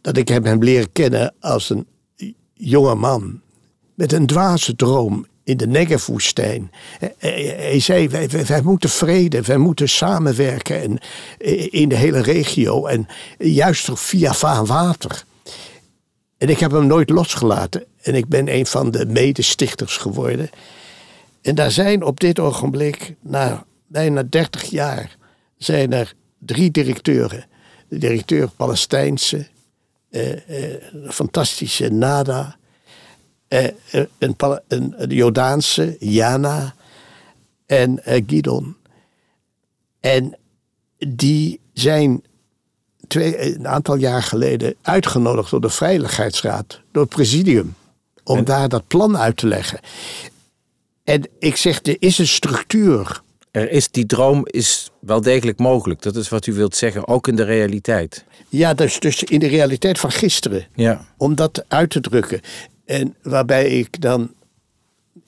dat 0.00 0.16
ik 0.16 0.28
hem 0.28 0.62
leren 0.62 0.92
kennen 0.92 1.34
als 1.40 1.70
een 1.70 1.86
jonge 2.54 2.94
man 2.94 3.40
met 3.94 4.12
een 4.12 4.26
dwaze 4.26 4.76
droom 4.76 5.26
in 5.44 5.56
de 5.56 5.66
Negev-woestijn. 5.66 6.70
Hij 7.18 7.80
zei, 7.80 8.08
wij, 8.46 8.62
moeten 8.62 8.90
vrede, 8.90 9.42
wij 9.42 9.56
moeten 9.56 9.88
samenwerken 9.88 10.82
en, 10.82 10.98
in 11.70 11.88
de 11.88 11.96
hele 11.96 12.22
regio 12.22 12.86
en 12.86 13.06
juist 13.38 13.90
via 13.94 14.32
vaan 14.32 14.66
water. 14.66 15.24
En 16.38 16.48
ik 16.48 16.58
heb 16.58 16.70
hem 16.70 16.86
nooit 16.86 17.10
losgelaten 17.10 17.84
en 18.02 18.14
ik 18.14 18.28
ben 18.28 18.54
een 18.54 18.66
van 18.66 18.90
de 18.90 19.06
medestichters 19.06 19.96
geworden. 19.96 20.50
En 21.42 21.54
daar 21.54 21.70
zijn 21.70 22.02
op 22.02 22.20
dit 22.20 22.38
ogenblik, 22.38 23.14
na 23.20 23.64
bijna 23.90 24.22
30 24.22 24.64
jaar 24.64 25.16
zijn 25.56 25.92
er 25.92 26.14
drie 26.38 26.70
directeuren. 26.70 27.44
De 27.88 27.98
directeur 27.98 28.48
Palestijnse, 28.48 29.46
eh, 30.10 30.72
eh, 30.72 30.82
fantastische 31.08 31.88
Nada, 31.88 32.56
eh, 33.48 33.64
eh 33.64 33.72
een, 34.18 34.34
een, 34.68 34.94
een, 34.96 35.10
Jordaanse, 35.10 35.96
Jana 35.98 36.74
en 37.66 38.04
eh, 38.04 38.22
Gidon. 38.26 38.76
En 40.00 40.38
die 40.98 41.60
zijn 41.72 42.22
twee, 43.06 43.54
een 43.56 43.68
aantal 43.68 43.94
jaar 43.94 44.22
geleden 44.22 44.74
uitgenodigd 44.82 45.50
door 45.50 45.60
de 45.60 45.70
Veiligheidsraad, 45.70 46.80
door 46.92 47.02
het 47.02 47.14
presidium, 47.14 47.74
om 48.24 48.44
daar 48.44 48.68
dat 48.68 48.86
plan 48.86 49.18
uit 49.18 49.36
te 49.36 49.46
leggen. 49.46 49.80
En 51.04 51.28
ik 51.38 51.56
zeg, 51.56 51.82
er 51.82 51.96
is 51.98 52.18
een 52.18 52.26
structuur 52.26 53.22
er 53.50 53.70
is, 53.70 53.90
die 53.90 54.06
droom 54.06 54.42
is 54.46 54.90
wel 55.00 55.20
degelijk 55.20 55.58
mogelijk. 55.58 56.02
Dat 56.02 56.16
is 56.16 56.28
wat 56.28 56.46
u 56.46 56.52
wilt 56.52 56.76
zeggen, 56.76 57.08
ook 57.08 57.28
in 57.28 57.36
de 57.36 57.42
realiteit. 57.42 58.24
Ja, 58.48 58.74
dus, 58.74 59.00
dus 59.00 59.24
in 59.24 59.38
de 59.38 59.46
realiteit 59.46 59.98
van 59.98 60.10
gisteren. 60.10 60.66
Ja. 60.74 61.06
Om 61.16 61.34
dat 61.34 61.64
uit 61.68 61.90
te 61.90 62.00
drukken. 62.00 62.40
En 62.84 63.14
waarbij 63.22 63.78
ik 63.78 64.00
dan 64.00 64.34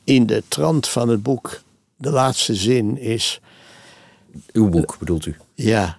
in 0.05 0.27
de 0.27 0.43
trant 0.49 0.89
van 0.89 1.09
het 1.09 1.23
boek, 1.23 1.63
de 1.97 2.11
laatste 2.11 2.55
zin 2.55 2.99
is. 2.99 3.41
Uw 4.53 4.69
boek 4.69 4.99
bedoelt 4.99 5.27
u? 5.27 5.37
Ja, 5.55 5.99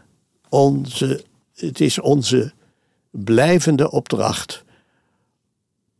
onze, 0.49 1.23
het 1.55 1.79
is 1.79 1.99
onze 1.99 2.53
blijvende 3.11 3.91
opdracht 3.91 4.63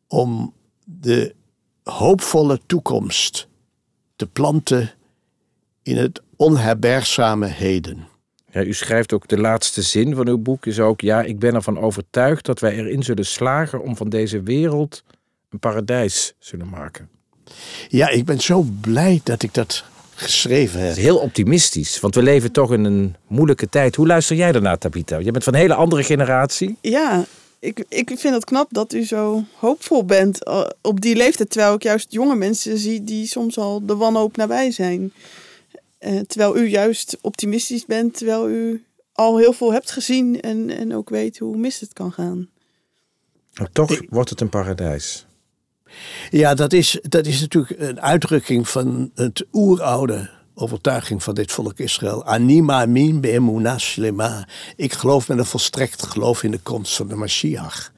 om 0.08 0.54
de 0.84 1.36
hoopvolle 1.84 2.60
toekomst 2.66 3.48
te 4.16 4.28
planten 4.28 4.92
in 5.84 5.98
het 5.98 6.22
onherbergzame 6.36 7.48
heden. 7.48 8.08
Ja, 8.52 8.64
u 8.64 8.74
schrijft 8.74 9.14
ook 9.14 9.28
de 9.28 9.38
laatste 9.38 9.82
zin 9.82 10.16
van 10.16 10.28
uw 10.28 10.38
boek 10.38 10.66
is 10.66 10.80
ook... 10.80 11.02
ja, 11.02 11.22
ik 11.22 11.40
ben 11.40 11.56
ervan 11.56 11.80
overtuigd 11.80 12.46
dat 12.46 12.60
wij 12.60 12.76
erin 12.76 13.04
zullen 13.04 13.26
slagen... 13.26 13.82
om 13.82 13.98
van 13.98 14.10
deze 14.10 14.42
wereld 14.42 15.04
een 15.50 15.60
paradijs 15.60 16.34
zullen 16.40 16.70
maken. 16.70 17.10
Ja, 17.88 18.10
ik 18.10 18.26
ben 18.26 18.40
zo 18.40 18.66
blij 18.82 19.22
dat 19.24 19.44
ik 19.44 19.54
dat 19.54 19.84
geschreven 20.16 20.80
heb. 20.80 20.96
heel 20.96 21.18
optimistisch, 21.18 22.00
want 22.00 22.16
we 22.16 22.24
leven 22.24 22.52
toch 22.52 22.74
in 22.74 22.84
een 22.84 23.16
moeilijke 23.28 23.70
tijd. 23.70 23.96
Hoe 23.96 24.08
luister 24.08 24.36
jij 24.36 24.52
daarnaar, 24.52 24.78
Tabita? 24.78 25.18
Je 25.18 25.32
bent 25.32 25.44
van 25.44 25.54
een 25.54 25.60
hele 25.60 25.74
andere 25.74 26.04
generatie. 26.04 26.78
Ja, 26.82 27.26
ik, 27.60 27.86
ik 27.90 28.12
vind 28.16 28.34
het 28.34 28.46
knap 28.46 28.68
dat 28.72 28.94
u 28.94 29.06
zo 29.06 29.44
hoopvol 29.58 30.06
bent 30.06 30.44
eh, 30.44 30.66
op 30.82 31.02
die 31.02 31.16
leeftijd. 31.16 31.50
Terwijl 31.50 31.74
ik 31.74 31.84
juist 31.84 32.12
jonge 32.12 32.36
mensen 32.36 32.78
zie 32.78 33.04
die 33.04 33.28
soms 33.28 33.58
al 33.58 33.86
de 33.86 33.96
wanhoop 33.96 34.38
nabij 34.38 34.72
zijn. 34.72 35.14
Uh, 36.06 36.20
terwijl 36.20 36.58
u 36.58 36.68
juist 36.68 37.18
optimistisch 37.22 37.86
bent, 37.86 38.18
terwijl 38.18 38.50
u 38.50 38.86
al 39.14 39.38
heel 39.38 39.54
veel 39.54 39.74
hebt 39.74 39.92
gezien 39.92 40.42
en, 40.42 40.70
en 40.70 40.96
ook 40.96 41.10
weet 41.10 41.38
hoe 41.38 41.58
mis 41.58 41.80
het 41.80 41.94
kan 41.94 42.12
gaan. 42.12 42.50
En 43.54 43.70
toch 43.72 44.02
wordt 44.10 44.30
het 44.30 44.42
een 44.42 44.50
paradijs. 44.50 45.26
Ja, 46.30 46.54
dat 46.54 46.74
is, 46.74 47.00
dat 47.02 47.26
is 47.26 47.42
natuurlijk 47.42 47.80
een 47.80 48.02
uitdrukking 48.02 48.70
van 48.70 49.12
het 49.16 49.46
oeroude 49.52 50.30
overtuiging 50.56 51.24
van 51.24 51.36
dit 51.36 51.52
volk 51.52 51.80
Israël. 51.80 52.26
Anima 52.26 52.86
min 52.86 53.22
be'emuna 53.22 53.78
shlema. 53.78 54.48
Ik 54.76 54.94
geloof 54.94 55.28
met 55.28 55.38
een 55.38 55.46
volstrekt 55.46 56.06
geloof 56.06 56.44
in 56.44 56.52
de 56.52 56.60
komst 56.60 56.96
van 56.96 57.08
de 57.08 57.16
Mashiach. 57.16 57.92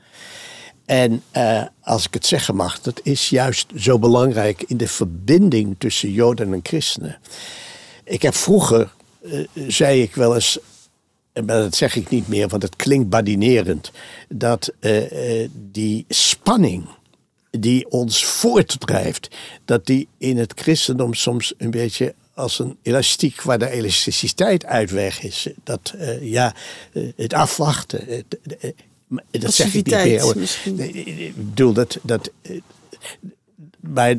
En 0.85 1.21
uh, 1.37 1.63
als 1.81 2.05
ik 2.05 2.13
het 2.13 2.25
zeggen 2.25 2.55
mag, 2.55 2.81
dat 2.81 2.99
is 3.03 3.29
juist 3.29 3.67
zo 3.75 3.99
belangrijk 3.99 4.63
in 4.67 4.77
de 4.77 4.87
verbinding 4.87 5.75
tussen 5.77 6.11
Joden 6.11 6.53
en 6.53 6.59
christenen. 6.63 7.19
Ik 8.05 8.21
heb 8.21 8.35
vroeger, 8.35 8.93
uh, 9.21 9.47
zei 9.67 10.01
ik 10.01 10.15
wel 10.15 10.35
eens, 10.35 10.59
maar 11.33 11.45
dat 11.45 11.75
zeg 11.75 11.95
ik 11.95 12.09
niet 12.09 12.27
meer, 12.27 12.47
want 12.47 12.61
het 12.61 12.75
klinkt 12.75 13.09
badinerend, 13.09 13.91
dat 14.29 14.71
uh, 14.79 15.47
die 15.71 16.05
spanning 16.09 16.87
die 17.51 17.89
ons 17.89 18.25
voortdrijft, 18.25 19.35
dat 19.65 19.85
die 19.85 20.07
in 20.17 20.37
het 20.37 20.53
christendom 20.55 21.13
soms 21.13 21.53
een 21.57 21.71
beetje 21.71 22.13
als 22.33 22.59
een 22.59 22.77
elastiek 22.81 23.41
waar 23.41 23.59
de 23.59 23.69
elasticiteit 23.69 24.65
uit 24.65 24.91
weg 24.91 25.23
is. 25.23 25.47
Dat, 25.63 25.93
uh, 25.95 26.31
ja, 26.31 26.55
het 27.15 27.33
afwachten. 27.33 28.25
Dat 29.31 29.53
zeg 29.53 29.73
ik 29.73 29.85
niet 29.85 29.95
meer. 29.95 30.47
Ik 31.07 31.35
bedoel 31.35 31.73
dat. 31.73 31.97
dat 32.01 32.31
maar 33.79 34.15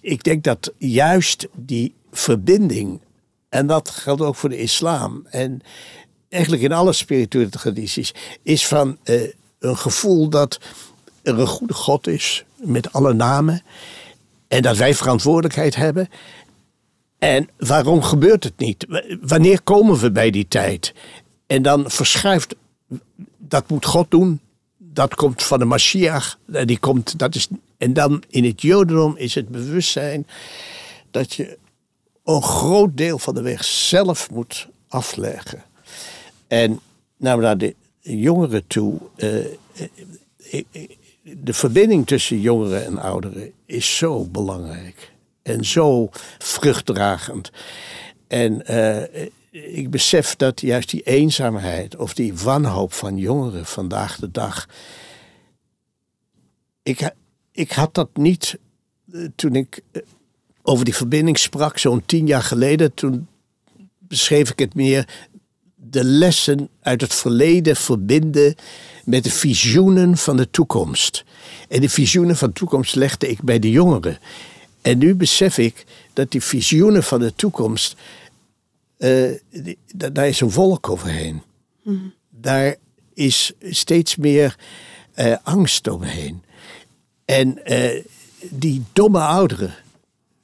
ik 0.00 0.22
denk 0.22 0.44
dat 0.44 0.72
juist 0.78 1.48
die 1.52 1.94
verbinding, 2.12 3.00
en 3.50 3.66
dat 3.66 3.90
geldt 3.90 4.22
ook 4.22 4.36
voor 4.36 4.48
de 4.48 4.58
islam, 4.58 5.26
en 5.30 5.60
eigenlijk 6.28 6.62
in 6.62 6.72
alle 6.72 6.92
spirituele 6.92 7.48
tradities, 7.48 8.14
is 8.42 8.66
van 8.66 8.98
een 9.58 9.76
gevoel 9.76 10.28
dat 10.28 10.58
er 11.22 11.38
een 11.38 11.46
goede 11.46 11.74
God 11.74 12.06
is 12.06 12.44
met 12.54 12.92
alle 12.92 13.12
namen. 13.12 13.62
En 14.48 14.62
dat 14.62 14.76
wij 14.76 14.94
verantwoordelijkheid 14.94 15.76
hebben. 15.76 16.08
En 17.18 17.48
waarom 17.56 18.02
gebeurt 18.02 18.44
het 18.44 18.58
niet? 18.58 18.86
Wanneer 19.20 19.62
komen 19.62 19.98
we 19.98 20.10
bij 20.10 20.30
die 20.30 20.48
tijd? 20.48 20.94
En 21.46 21.62
dan 21.62 21.90
verschuift, 21.90 22.54
dat 23.38 23.68
moet 23.68 23.84
God 23.84 24.10
doen. 24.10 24.40
Dat 24.78 25.14
komt 25.14 25.42
van 25.42 25.58
de 25.58 25.64
Mashiach. 25.64 26.38
Die 26.64 26.78
komt, 26.78 27.18
dat 27.18 27.34
is, 27.34 27.48
en 27.78 27.92
dan 27.92 28.22
in 28.28 28.44
het 28.44 28.62
Jodendom 28.62 29.16
is 29.16 29.34
het 29.34 29.48
bewustzijn 29.48 30.26
dat 31.10 31.34
je 31.34 31.58
een 32.36 32.42
groot 32.42 32.96
deel 32.96 33.18
van 33.18 33.34
de 33.34 33.42
weg 33.42 33.64
zelf 33.64 34.30
moet 34.30 34.68
afleggen. 34.88 35.64
En 36.48 36.80
nou, 37.16 37.40
naar 37.40 37.58
de 37.58 37.74
jongeren 38.00 38.66
toe. 38.66 38.98
Uh, 39.16 39.44
de 41.22 41.52
verbinding 41.52 42.06
tussen 42.06 42.40
jongeren 42.40 42.84
en 42.84 42.98
ouderen 42.98 43.52
is 43.66 43.96
zo 43.96 44.24
belangrijk 44.24 45.12
en 45.42 45.64
zo 45.64 46.08
vruchtdragend. 46.38 47.50
En 48.26 48.62
ik 49.50 49.90
besef 49.90 50.36
dat 50.36 50.60
juist 50.60 50.90
die 50.90 51.02
eenzaamheid 51.02 51.96
of 51.96 52.14
die 52.14 52.34
wanhoop 52.34 52.92
van 52.92 53.16
jongeren 53.16 53.66
vandaag 53.66 54.16
de 54.16 54.30
dag. 54.30 54.68
Ik, 56.82 57.14
ik 57.52 57.72
had 57.72 57.94
dat 57.94 58.08
niet 58.14 58.58
toen 59.34 59.54
ik 59.54 59.82
over 60.70 60.84
die 60.84 60.94
verbinding 60.94 61.38
sprak, 61.38 61.78
zo'n 61.78 62.02
tien 62.06 62.26
jaar 62.26 62.42
geleden. 62.42 62.94
Toen 62.94 63.28
beschreef 63.98 64.50
ik 64.50 64.58
het 64.58 64.74
meer 64.74 65.08
de 65.74 66.04
lessen 66.04 66.68
uit 66.80 67.00
het 67.00 67.14
verleden 67.14 67.76
verbinden 67.76 68.54
met 69.04 69.24
de 69.24 69.30
visioenen 69.30 70.16
van 70.16 70.36
de 70.36 70.50
toekomst. 70.50 71.24
En 71.68 71.80
de 71.80 71.88
visioenen 71.88 72.36
van 72.36 72.48
de 72.48 72.54
toekomst 72.54 72.94
legde 72.94 73.28
ik 73.28 73.42
bij 73.42 73.58
de 73.58 73.70
jongeren. 73.70 74.18
En 74.82 74.98
nu 74.98 75.14
besef 75.14 75.58
ik 75.58 75.84
dat 76.12 76.30
die 76.30 76.42
visioenen 76.42 77.02
van 77.02 77.20
de 77.20 77.34
toekomst, 77.34 77.96
uh, 78.98 79.30
die, 79.50 79.78
daar 79.94 80.28
is 80.28 80.40
een 80.40 80.50
wolk 80.50 80.88
overheen. 80.88 81.42
Mm. 81.82 82.12
Daar 82.28 82.76
is 83.14 83.52
steeds 83.60 84.16
meer 84.16 84.56
uh, 85.16 85.36
angst 85.42 85.88
omheen. 85.88 86.42
En 87.24 87.60
uh, 87.64 88.02
die 88.50 88.82
domme 88.92 89.20
ouderen, 89.20 89.74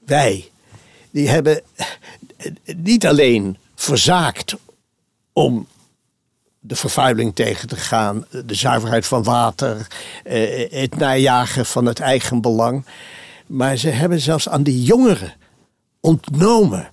wij, 0.06 0.50
die 1.10 1.28
hebben 1.28 1.62
niet 2.76 3.06
alleen 3.06 3.56
verzaakt 3.74 4.56
om 5.32 5.66
de 6.60 6.76
vervuiling 6.76 7.34
tegen 7.34 7.68
te 7.68 7.76
gaan, 7.76 8.26
de 8.44 8.54
zuiverheid 8.54 9.06
van 9.06 9.22
water, 9.22 9.86
het 10.70 10.96
najagen 10.96 11.66
van 11.66 11.86
het 11.86 12.00
eigen 12.00 12.40
belang. 12.40 12.84
Maar 13.46 13.76
ze 13.76 13.88
hebben 13.88 14.20
zelfs 14.20 14.48
aan 14.48 14.62
de 14.62 14.82
jongeren 14.82 15.34
ontnomen 16.00 16.90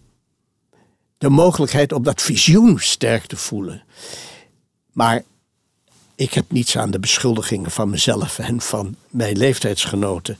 de 1.18 1.30
mogelijkheid 1.30 1.92
om 1.92 2.04
dat 2.04 2.22
visioen 2.22 2.80
sterk 2.80 3.26
te 3.26 3.38
voelen. 3.38 3.84
Maar 4.92 5.24
ik 6.16 6.34
heb 6.34 6.52
niets 6.52 6.78
aan 6.78 6.92
de 6.92 7.00
beschuldigingen 7.00 7.72
van 7.72 7.90
mezelf 7.90 8.40
en 8.40 8.62
van 8.62 8.96
mijn 9.10 9.38
leeftijdsgenoten. 9.38 10.38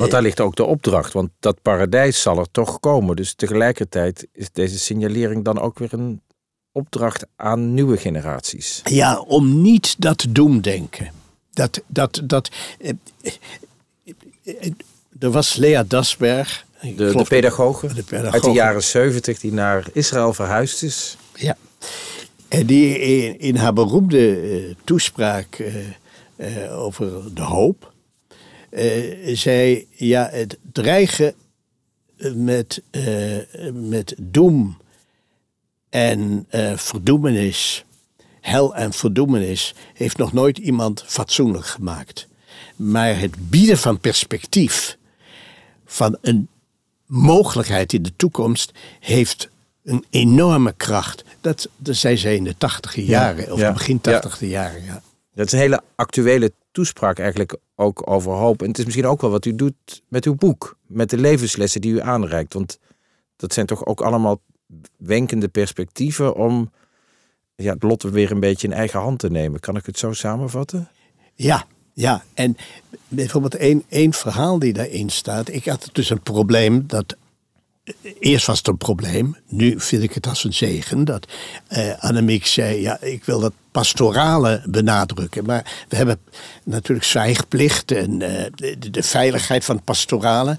Want 0.00 0.12
daar 0.12 0.22
ligt 0.22 0.40
ook 0.40 0.56
de 0.56 0.64
opdracht, 0.64 1.12
want 1.12 1.30
dat 1.40 1.62
paradijs 1.62 2.22
zal 2.22 2.38
er 2.38 2.50
toch 2.50 2.80
komen. 2.80 3.16
Dus 3.16 3.34
tegelijkertijd 3.34 4.26
is 4.32 4.50
deze 4.52 4.78
signalering 4.78 5.44
dan 5.44 5.60
ook 5.60 5.78
weer 5.78 5.92
een 5.92 6.20
opdracht 6.72 7.26
aan 7.36 7.74
nieuwe 7.74 7.96
generaties. 7.96 8.80
Ja, 8.84 9.20
om 9.20 9.62
niet 9.62 9.94
dat 9.98 10.26
doemdenken. 10.28 11.12
Dat, 11.50 11.82
dat, 11.86 12.20
dat, 12.24 12.50
eh, 12.78 12.92
er 15.18 15.30
was 15.30 15.56
Lea 15.56 15.84
Dasberg. 15.84 16.64
De, 16.80 16.94
de, 16.94 17.24
pedagoge, 17.28 17.94
de 17.94 18.02
pedagoge 18.02 18.32
uit 18.32 18.42
de 18.42 18.50
jaren 18.50 18.82
70 18.82 19.40
die 19.40 19.52
naar 19.52 19.86
Israël 19.92 20.32
verhuisd 20.32 20.82
is. 20.82 21.16
Ja. 21.34 21.56
En 22.48 22.66
die 22.66 22.98
in, 22.98 23.38
in 23.38 23.56
haar 23.56 23.72
beroemde 23.72 24.42
uh, 24.42 24.74
toespraak 24.84 25.58
uh, 25.58 25.74
uh, 26.36 26.82
over 26.82 27.34
de 27.34 27.42
hoop 27.42 27.89
zei: 29.32 29.86
ja, 29.90 30.28
het 30.32 30.58
dreigen 30.72 31.34
met, 32.34 32.82
met 33.72 34.14
doem 34.18 34.76
en 35.88 36.46
verdoemenis, 36.76 37.84
hel 38.40 38.74
en 38.74 38.92
verdoemenis, 38.92 39.74
heeft 39.94 40.16
nog 40.16 40.32
nooit 40.32 40.58
iemand 40.58 41.04
fatsoenlijk 41.06 41.66
gemaakt. 41.66 42.28
Maar 42.76 43.18
het 43.18 43.50
bieden 43.50 43.78
van 43.78 43.98
perspectief, 43.98 44.96
van 45.86 46.18
een 46.20 46.48
mogelijkheid 47.06 47.92
in 47.92 48.02
de 48.02 48.16
toekomst, 48.16 48.72
heeft 49.00 49.48
een 49.84 50.04
enorme 50.10 50.72
kracht. 50.76 51.24
Dat, 51.40 51.68
dat 51.76 51.96
zei 51.96 52.16
ze 52.16 52.34
in 52.34 52.44
de 52.44 52.54
tachtige 52.58 53.04
jaren, 53.04 53.44
ja, 53.44 53.52
of 53.52 53.58
ja, 53.58 53.72
begin 53.72 54.00
tachtige 54.00 54.48
ja. 54.48 54.62
jaren. 54.62 54.84
Ja. 54.84 55.02
Dat 55.34 55.46
is 55.46 55.52
een 55.52 55.58
hele 55.58 55.82
actuele 55.94 56.52
toespraak 56.72 57.18
eigenlijk 57.18 57.56
ook 57.74 58.10
over 58.10 58.32
hoop. 58.32 58.62
En 58.62 58.68
het 58.68 58.78
is 58.78 58.84
misschien 58.84 59.06
ook 59.06 59.20
wel 59.20 59.30
wat 59.30 59.44
u 59.44 59.54
doet 59.54 60.02
met 60.08 60.24
uw 60.24 60.34
boek, 60.34 60.76
met 60.86 61.10
de 61.10 61.18
levenslessen 61.18 61.80
die 61.80 61.92
u 61.92 62.00
aanreikt. 62.00 62.54
Want 62.54 62.78
dat 63.36 63.52
zijn 63.52 63.66
toch 63.66 63.86
ook 63.86 64.00
allemaal 64.00 64.40
wenkende 64.96 65.48
perspectieven 65.48 66.34
om 66.34 66.70
ja, 67.54 67.72
het 67.72 67.82
lot 67.82 68.02
weer 68.02 68.30
een 68.30 68.40
beetje 68.40 68.66
in 68.66 68.72
eigen 68.72 69.00
hand 69.00 69.18
te 69.18 69.30
nemen. 69.30 69.60
Kan 69.60 69.76
ik 69.76 69.86
het 69.86 69.98
zo 69.98 70.12
samenvatten? 70.12 70.88
Ja, 71.34 71.66
ja, 71.94 72.24
en 72.34 72.56
bijvoorbeeld 73.08 73.54
één, 73.54 73.82
één 73.88 74.12
verhaal 74.12 74.58
die 74.58 74.72
daarin 74.72 75.10
staat. 75.10 75.48
Ik 75.48 75.64
had 75.64 75.88
dus 75.92 76.10
een 76.10 76.22
probleem 76.22 76.86
dat. 76.86 77.16
Eerst 78.20 78.46
was 78.46 78.58
het 78.58 78.66
een 78.66 78.76
probleem, 78.76 79.36
nu 79.48 79.80
vind 79.80 80.02
ik 80.02 80.12
het 80.12 80.26
als 80.26 80.44
een 80.44 80.54
zegen. 80.54 81.04
Dat 81.04 81.26
uh, 81.72 81.98
Annemiek 81.98 82.46
zei: 82.46 82.80
Ja, 82.80 83.00
ik 83.00 83.24
wil 83.24 83.40
dat 83.40 83.52
pastorale 83.70 84.62
benadrukken. 84.64 85.44
Maar 85.44 85.84
we 85.88 85.96
hebben 85.96 86.18
natuurlijk 86.64 87.06
zwijgplicht 87.06 87.90
en 87.90 88.10
uh, 88.20 88.44
de, 88.54 88.90
de, 88.90 89.02
veiligheid 89.02 89.64
van 89.64 89.76
het 89.76 89.84
pastorale. 89.84 90.58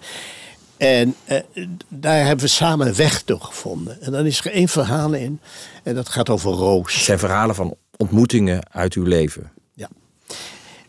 En 0.78 1.16
uh, 1.30 1.66
daar 1.88 2.26
hebben 2.26 2.46
we 2.46 2.52
samen 2.52 2.88
een 2.88 2.96
weg 2.96 3.24
door 3.24 3.42
gevonden. 3.42 4.02
En 4.02 4.12
dan 4.12 4.26
is 4.26 4.40
er 4.40 4.52
één 4.52 4.68
verhaal 4.68 5.14
in, 5.14 5.40
en 5.84 5.96
dat 5.96 6.10
gaat 6.10 6.30
over 6.30 6.52
Roos. 6.52 6.94
Het 6.94 7.04
zijn 7.04 7.20
verhalen 7.20 7.56
van 7.56 7.76
ontmoetingen 7.98 8.72
uit 8.72 8.94
uw 8.94 9.04
leven. 9.04 9.52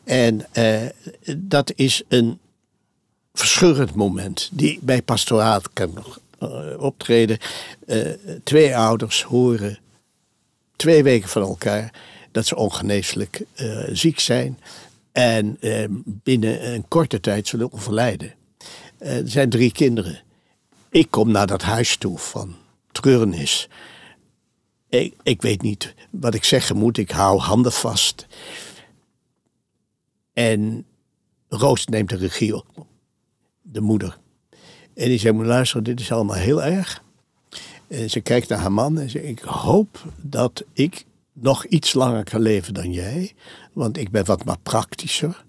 En 0.05 0.47
uh, 0.53 0.81
dat 1.37 1.73
is 1.75 2.03
een 2.09 2.39
verscheurend 3.33 3.95
moment 3.95 4.49
die 4.53 4.79
bij 4.83 5.03
pastoraat 5.03 5.73
kan 5.73 5.91
nog 5.95 6.21
optreden. 6.79 7.39
Uh, 7.87 8.09
twee 8.45 8.77
ouders 8.77 9.23
horen 9.23 9.79
twee 10.77 11.03
weken 11.03 11.29
van 11.29 11.43
elkaar 11.43 11.95
dat 12.31 12.47
ze 12.47 12.57
ongeneeslijk 12.57 13.45
ziek 13.93 14.21
zijn 14.21 14.61
en 15.13 15.59
binnen 16.05 16.73
een 16.73 16.89
korte 16.89 17.21
tijd 17.21 17.49
zullen 17.49 17.73
overlijden. 17.73 18.35
er 18.99 19.29
zijn 19.29 19.51
drie 19.51 19.73
kinderen. 19.73 20.23
Ik 20.91 21.11
kom 21.11 21.31
naar 21.31 21.47
dat 21.47 21.63
huis 21.63 21.97
toe 21.97 22.19
van 22.19 22.57
treurnis. 22.93 23.69
Ik, 24.89 25.15
ik 25.23 25.43
weet 25.43 25.63
niet 25.63 25.95
wat 26.11 26.35
ik 26.35 26.45
zeggen 26.45 26.77
moet. 26.77 26.99
Ik 26.99 27.11
hou 27.11 27.39
handen 27.39 27.73
vast. 27.73 28.27
En 30.33 30.87
Roos 31.49 31.87
neemt 31.87 32.09
de 32.09 32.17
regie 32.17 32.57
op. 32.57 32.87
De 33.63 33.81
moeder. 33.81 34.19
En 34.95 35.09
die 35.09 35.19
zegt, 35.19 35.35
moet 35.35 35.47
luisteren, 35.47 35.85
dit 35.85 36.01
is 36.01 36.13
allemaal 36.13 36.37
heel 36.37 36.63
erg. 36.63 37.03
En 37.89 38.11
ze 38.11 38.21
kijkt 38.21 38.49
naar 38.49 38.59
haar 38.59 38.73
man 38.73 38.99
en 38.99 39.11
zegt, 39.11 39.25
ik 39.25 39.41
hoop 39.41 40.05
dat 40.17 40.65
ik 40.73 41.05
nog 41.33 41.65
iets 41.65 41.93
langer 41.93 42.25
kan 42.25 42.41
leven 42.41 42.75
dan 42.75 42.93
jij. 42.93 43.33
Want 43.73 43.97
ik 43.97 44.11
ben 44.11 44.25
wat 44.25 44.45
maar 44.45 44.59
praktischer. 44.63 45.45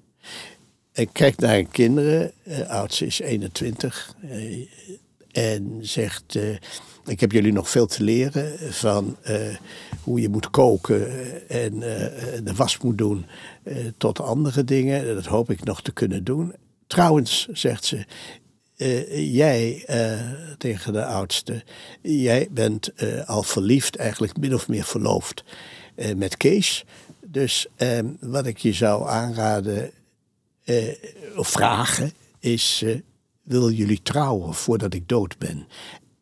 En 0.91 1.11
kijkt 1.11 1.39
naar 1.39 1.49
haar 1.49 1.63
kinderen. 1.63 2.31
Uh, 2.43 2.69
oudste 2.69 3.05
is 3.05 3.19
21. 3.19 4.15
Uh, 4.23 4.67
en 5.31 5.79
zegt, 5.81 6.35
uh, 6.35 6.55
ik 7.05 7.19
heb 7.19 7.31
jullie 7.31 7.53
nog 7.53 7.69
veel 7.69 7.85
te 7.85 8.03
leren 8.03 8.73
van 8.73 9.17
hoe 10.03 10.21
je 10.21 10.29
moet 10.29 10.49
koken 10.49 11.07
en 11.49 11.79
de 12.43 12.53
was 12.55 12.77
moet 12.77 12.97
doen 12.97 13.25
tot 13.97 14.19
andere 14.19 14.63
dingen. 14.63 15.15
Dat 15.15 15.25
hoop 15.25 15.49
ik 15.51 15.63
nog 15.63 15.81
te 15.81 15.91
kunnen 15.91 16.23
doen. 16.23 16.53
Trouwens, 16.87 17.47
zegt 17.51 17.85
ze, 17.85 18.05
jij 19.15 19.85
tegen 20.57 20.93
de 20.93 21.05
oudste, 21.05 21.63
jij 22.01 22.47
bent 22.51 22.91
al 23.25 23.43
verliefd, 23.43 23.95
eigenlijk 23.95 24.37
min 24.37 24.53
of 24.53 24.67
meer 24.67 24.83
verloofd 24.83 25.43
met 26.15 26.37
Kees. 26.37 26.85
Dus 27.25 27.67
ehm, 27.75 28.07
wat 28.19 28.45
ik 28.45 28.57
je 28.57 28.73
zou 28.73 29.07
aanraden 29.09 29.91
of 31.35 31.47
vragen 31.47 32.11
is, 32.39 32.85
willen 33.43 33.73
jullie 33.73 34.01
trouwen 34.01 34.53
voordat 34.53 34.93
ik 34.93 35.07
dood 35.07 35.37
ben? 35.37 35.67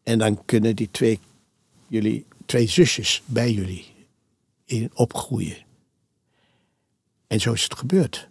En 0.03 0.17
dan 0.17 0.45
kunnen 0.45 0.75
die 0.75 0.89
twee, 0.91 1.19
jullie, 1.87 2.25
twee 2.45 2.67
zusjes 2.67 3.21
bij 3.25 3.51
jullie 3.51 3.85
in 4.65 4.91
opgroeien. 4.93 5.57
En 7.27 7.39
zo 7.39 7.53
is 7.53 7.63
het 7.63 7.75
gebeurd. 7.75 8.29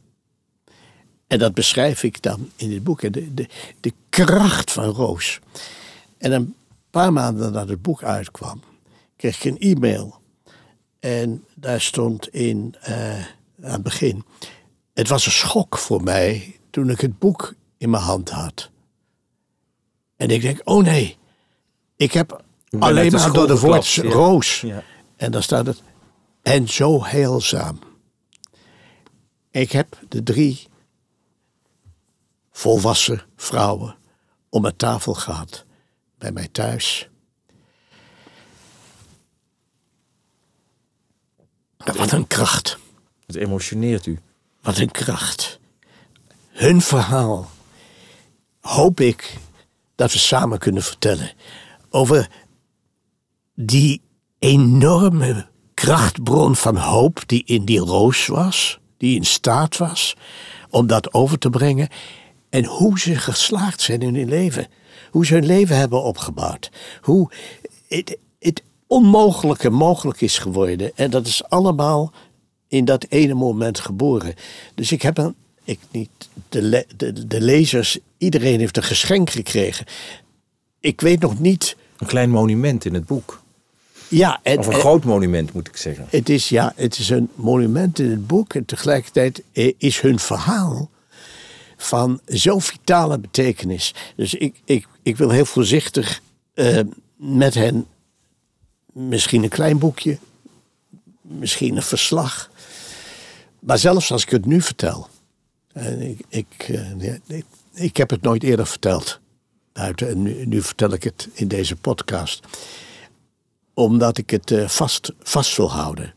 En 1.30 1.38
dat 1.38 1.54
beschrijf 1.54 2.02
ik 2.02 2.22
dan 2.22 2.50
in 2.56 2.72
het 2.72 2.84
boek. 2.84 3.00
De, 3.00 3.34
de, 3.34 3.46
de 3.80 3.92
kracht 4.08 4.72
van 4.72 4.84
Roos. 4.84 5.40
En 6.18 6.32
een 6.32 6.54
paar 6.90 7.12
maanden 7.12 7.42
nadat 7.42 7.68
het 7.68 7.82
boek 7.82 8.02
uitkwam, 8.02 8.62
kreeg 9.16 9.44
ik 9.44 9.44
een 9.44 9.58
e-mail. 9.58 10.20
En 11.00 11.44
daar 11.54 11.80
stond 11.80 12.28
in, 12.28 12.74
uh, 12.88 13.14
aan 13.62 13.72
het 13.72 13.82
begin. 13.82 14.24
Het 14.94 15.08
was 15.08 15.26
een 15.26 15.32
schok 15.32 15.78
voor 15.78 16.02
mij 16.02 16.56
toen 16.70 16.90
ik 16.90 17.00
het 17.00 17.18
boek 17.18 17.54
in 17.78 17.90
mijn 17.90 18.02
hand 18.02 18.30
had. 18.30 18.70
En 20.16 20.28
ik 20.28 20.42
denk, 20.42 20.60
oh 20.64 20.84
nee, 20.84 21.16
ik 21.96 22.12
heb 22.12 22.42
alleen 22.78 23.12
maar 23.12 23.32
door 23.32 23.46
de 23.46 23.58
woord 23.58 23.92
ja. 23.92 24.02
roos. 24.02 24.60
Ja. 24.60 24.82
En 25.16 25.30
dan 25.30 25.42
staat 25.42 25.66
het, 25.66 25.82
en 26.42 26.68
zo 26.68 27.04
heelzaam. 27.04 27.78
Ik 29.50 29.72
heb 29.72 29.98
de 30.08 30.22
drie 30.22 30.68
volwassen 32.50 33.22
vrouwen 33.36 33.96
om 34.48 34.62
mijn 34.62 34.76
tafel 34.76 35.14
gehad 35.14 35.64
bij 36.18 36.32
mij 36.32 36.48
thuis. 36.48 37.08
Wat 41.76 42.12
een 42.12 42.26
kracht. 42.26 42.78
Het 43.26 43.36
emotioneert 43.36 44.06
u. 44.06 44.18
Wat 44.62 44.78
een 44.78 44.90
kracht. 44.90 45.58
Hun 46.48 46.80
verhaal 46.80 47.50
hoop 48.60 49.00
ik 49.00 49.38
dat 49.94 50.12
we 50.12 50.18
samen 50.18 50.58
kunnen 50.58 50.82
vertellen 50.82 51.32
over 51.90 52.30
die 53.54 54.02
enorme 54.38 55.48
krachtbron 55.74 56.56
van 56.56 56.76
hoop 56.76 57.22
die 57.26 57.44
in 57.44 57.64
die 57.64 57.78
roos 57.78 58.26
was, 58.26 58.78
die 58.96 59.16
in 59.16 59.24
staat 59.24 59.76
was 59.76 60.16
om 60.70 60.86
dat 60.86 61.12
over 61.12 61.38
te 61.38 61.50
brengen 61.50 61.88
en 62.50 62.64
hoe 62.64 62.98
ze 62.98 63.14
geslaagd 63.14 63.80
zijn 63.80 64.00
in 64.00 64.14
hun 64.14 64.28
leven. 64.28 64.66
Hoe 65.10 65.26
ze 65.26 65.34
hun 65.34 65.46
leven 65.46 65.76
hebben 65.76 66.02
opgebouwd. 66.02 66.70
Hoe 67.00 67.30
het, 67.88 68.18
het 68.38 68.62
onmogelijke 68.86 69.70
mogelijk 69.70 70.20
is 70.20 70.38
geworden. 70.38 70.92
En 70.94 71.10
dat 71.10 71.26
is 71.26 71.44
allemaal 71.44 72.12
in 72.68 72.84
dat 72.84 73.06
ene 73.08 73.34
moment 73.34 73.80
geboren. 73.80 74.34
Dus 74.74 74.92
ik 74.92 75.02
heb 75.02 75.18
een, 75.18 75.34
ik 75.64 75.78
niet, 75.90 76.10
de, 76.48 76.86
de, 76.96 77.26
de 77.26 77.40
lezers, 77.40 77.98
iedereen 78.18 78.58
heeft 78.58 78.76
een 78.76 78.82
geschenk 78.82 79.30
gekregen. 79.30 79.86
Ik 80.80 81.00
weet 81.00 81.20
nog 81.20 81.38
niet. 81.38 81.76
Een 81.98 82.06
klein 82.06 82.30
monument 82.30 82.84
in 82.84 82.94
het 82.94 83.06
boek. 83.06 83.42
Ja, 84.08 84.40
of 84.44 84.66
een 84.66 84.72
groot 84.72 85.04
monument 85.04 85.52
moet 85.52 85.68
ik 85.68 85.76
zeggen. 85.76 86.06
Het 86.10 86.28
is, 86.28 86.48
ja, 86.48 86.72
het 86.76 86.98
is 86.98 87.10
een 87.10 87.28
monument 87.34 87.98
in 87.98 88.10
het 88.10 88.26
boek 88.26 88.54
en 88.54 88.64
tegelijkertijd 88.64 89.42
is 89.78 90.00
hun 90.00 90.18
verhaal 90.18 90.90
van 91.82 92.20
zo 92.26 92.58
vitale 92.58 93.18
betekenis. 93.18 93.94
Dus 94.16 94.34
ik, 94.34 94.60
ik, 94.64 94.86
ik 95.02 95.16
wil 95.16 95.30
heel 95.30 95.44
voorzichtig 95.44 96.20
uh, 96.54 96.80
met 97.16 97.54
hen 97.54 97.86
misschien 98.92 99.42
een 99.42 99.48
klein 99.48 99.78
boekje, 99.78 100.18
misschien 101.20 101.76
een 101.76 101.82
verslag. 101.82 102.50
Maar 103.58 103.78
zelfs 103.78 104.12
als 104.12 104.22
ik 104.22 104.30
het 104.30 104.46
nu 104.46 104.60
vertel. 104.60 105.08
En 105.72 106.00
ik, 106.00 106.24
ik, 106.28 106.68
uh, 106.68 107.14
ik, 107.74 107.96
heb 107.96 108.10
het 108.10 108.22
nooit 108.22 108.42
eerder 108.42 108.66
verteld. 108.66 109.20
En 109.72 110.22
nu, 110.48 110.62
vertel 110.62 110.92
ik 110.92 111.02
het 111.02 111.28
in 111.32 111.48
deze 111.48 111.76
podcast. 111.76 112.46
Omdat 113.74 114.18
ik 114.18 114.30
het 114.30 114.50
uh, 114.50 114.68
vast, 114.68 115.12
vast 115.22 115.56
wil 115.56 115.70
houden. 115.70 116.14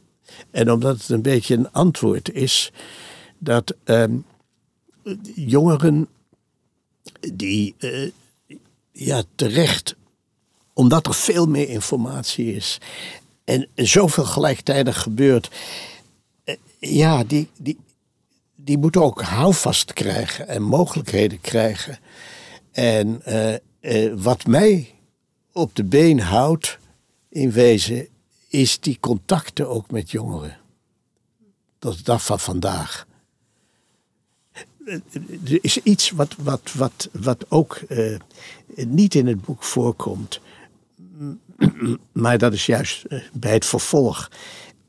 En 0.52 0.72
omdat 0.72 0.98
het 0.98 1.10
een 1.10 1.22
beetje 1.22 1.56
een 1.56 1.72
antwoord 1.72 2.32
is 2.32 2.72
dat 3.38 3.76
uh, 3.86 4.04
jongeren 5.36 6.08
die 7.34 7.76
uh, 7.80 8.12
ja, 8.92 9.24
terecht, 9.36 9.96
omdat 10.74 11.08
er 11.08 11.14
veel 11.14 11.46
meer 11.46 11.70
informatie 11.70 12.56
is 12.56 12.78
en 13.44 13.68
zoveel 13.76 14.26
gelijktijdig 14.26 15.02
gebeurt, 15.02 15.50
uh, 16.46 16.56
ja, 16.80 17.24
die, 17.24 17.50
die, 17.58 17.80
die 18.56 18.78
moeten 18.78 19.04
ook 19.04 19.22
houvast 19.22 19.94
krijgen 19.94 20.48
en 20.48 20.62
mogelijkheden 20.62 21.42
krijgen. 21.42 22.00
En 22.72 23.22
uh, 23.82 24.14
wat 24.16 24.46
mij 24.46 24.96
op 25.52 25.76
de 25.76 25.84
been 25.84 26.20
houdt, 26.20 26.78
in 27.30 27.52
wezen, 27.52 28.08
is 28.48 28.80
die 28.80 28.98
contacten 29.00 29.70
ook 29.70 29.92
met 29.92 30.12
jongeren. 30.12 30.58
Dat 31.80 31.94
is 31.94 32.04
dag 32.04 32.26
van 32.26 32.40
vandaag 32.40 33.08
er 34.86 35.60
is 35.62 35.78
iets 35.78 36.12
wat, 36.12 36.36
wat, 36.38 36.74
wat, 36.74 37.10
wat 37.12 37.46
ook 37.50 37.82
uh, 37.90 38.18
niet 38.76 39.16
in 39.16 39.28
het 39.28 39.42
boek 39.42 39.64
voorkomt. 39.64 40.40
Maar 42.12 42.38
dat 42.38 42.54
is 42.54 42.66
juist 42.66 43.06
uh, 43.10 43.20
bij 43.34 43.54
het 43.54 43.66
vervolg. 43.66 44.32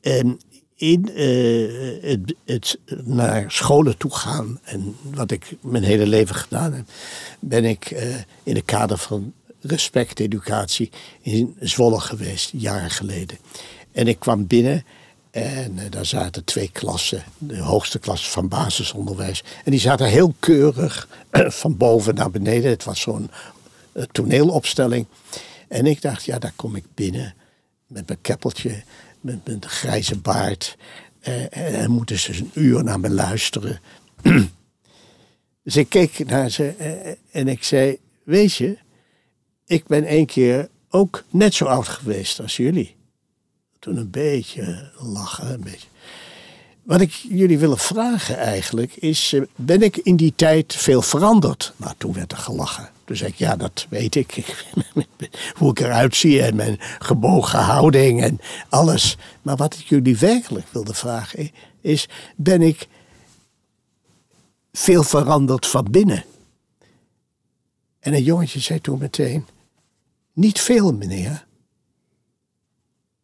En 0.01 0.39
in 0.75 1.09
uh, 1.09 2.01
het, 2.01 2.35
het, 2.45 2.79
naar 3.03 3.51
scholen 3.51 3.97
toe 3.97 4.15
gaan, 4.15 4.59
en 4.63 4.95
wat 5.01 5.31
ik 5.31 5.57
mijn 5.61 5.83
hele 5.83 6.07
leven 6.07 6.35
gedaan 6.35 6.73
heb, 6.73 6.85
ben 7.39 7.65
ik 7.65 7.89
in 8.43 8.55
het 8.55 8.65
kader 8.65 8.97
van 8.97 9.33
respecteducatie 9.59 10.91
in 11.21 11.55
Zwolle 11.59 11.99
geweest, 11.99 12.51
jaren 12.53 12.89
geleden. 12.89 13.37
En 13.91 14.07
ik 14.07 14.19
kwam 14.19 14.47
binnen 14.47 14.83
en 15.35 15.77
uh, 15.77 15.83
daar 15.89 16.05
zaten 16.05 16.43
twee 16.43 16.69
klassen, 16.71 17.23
de 17.37 17.57
hoogste 17.57 17.99
klasse 17.99 18.29
van 18.29 18.47
basisonderwijs. 18.47 19.43
En 19.63 19.71
die 19.71 19.79
zaten 19.79 20.07
heel 20.07 20.33
keurig 20.39 21.07
van 21.61 21.77
boven 21.77 22.15
naar 22.15 22.31
beneden. 22.31 22.69
Het 22.69 22.83
was 22.83 23.01
zo'n 23.01 23.29
uh, 23.93 24.03
toneelopstelling. 24.03 25.05
En 25.67 25.85
ik 25.85 26.01
dacht, 26.01 26.25
ja, 26.25 26.39
daar 26.39 26.53
kom 26.55 26.75
ik 26.75 26.85
binnen 26.93 27.35
met 27.87 28.07
mijn 28.07 28.21
keppeltje, 28.21 28.83
met 29.21 29.45
mijn 29.45 29.65
grijze 29.65 30.17
baard. 30.17 30.77
Uh, 31.27 31.81
en 31.81 31.91
moeten 31.91 32.19
ze 32.19 32.37
een 32.37 32.51
uur 32.53 32.83
naar 32.83 32.99
me 32.99 33.09
luisteren. 33.09 33.79
dus 35.63 35.75
ik 35.75 35.89
keek 35.89 36.25
naar 36.25 36.49
ze 36.49 36.67
en 37.31 37.47
ik 37.47 37.63
zei, 37.63 37.97
weet 38.23 38.53
je, 38.53 38.77
ik 39.65 39.87
ben 39.87 40.03
één 40.03 40.25
keer 40.25 40.69
ook 40.89 41.23
net 41.29 41.53
zo 41.53 41.65
oud 41.65 41.87
geweest 41.87 42.39
als 42.39 42.57
jullie 42.57 42.95
toen 43.85 43.97
een 43.97 44.09
beetje 44.09 44.91
lachen. 44.97 45.53
Een 45.53 45.61
beetje. 45.61 45.87
Wat 46.83 47.01
ik 47.01 47.11
jullie 47.11 47.59
wil 47.59 47.77
vragen 47.77 48.37
eigenlijk 48.37 48.95
is, 48.95 49.33
eh, 49.33 49.41
ben 49.55 49.81
ik 49.81 49.97
in 49.97 50.15
die 50.15 50.33
tijd 50.35 50.75
veel 50.75 51.01
veranderd? 51.01 51.73
Nou, 51.77 51.93
toen 51.97 52.13
werd 52.13 52.31
er 52.31 52.37
gelachen. 52.37 52.89
Toen 53.03 53.15
zei 53.15 53.29
ik, 53.29 53.35
ja, 53.35 53.55
dat 53.55 53.85
weet 53.89 54.15
ik. 54.15 54.65
Hoe 55.57 55.69
ik 55.69 55.79
eruit 55.79 56.15
zie 56.15 56.41
en 56.41 56.55
mijn 56.55 56.77
gebogen 56.99 57.59
houding 57.59 58.23
en 58.23 58.39
alles. 58.69 59.17
Maar 59.41 59.55
wat 59.55 59.73
ik 59.73 59.85
jullie 59.85 60.17
werkelijk 60.17 60.67
wilde 60.71 60.93
vragen 60.93 61.51
is, 61.81 62.07
ben 62.35 62.61
ik 62.61 62.87
veel 64.73 65.03
veranderd 65.03 65.67
van 65.67 65.87
binnen? 65.91 66.23
En 67.99 68.13
een 68.13 68.23
jongetje 68.23 68.59
zei 68.59 68.81
toen 68.81 68.99
meteen, 68.99 69.45
niet 70.33 70.61
veel 70.61 70.93
meneer. 70.93 71.44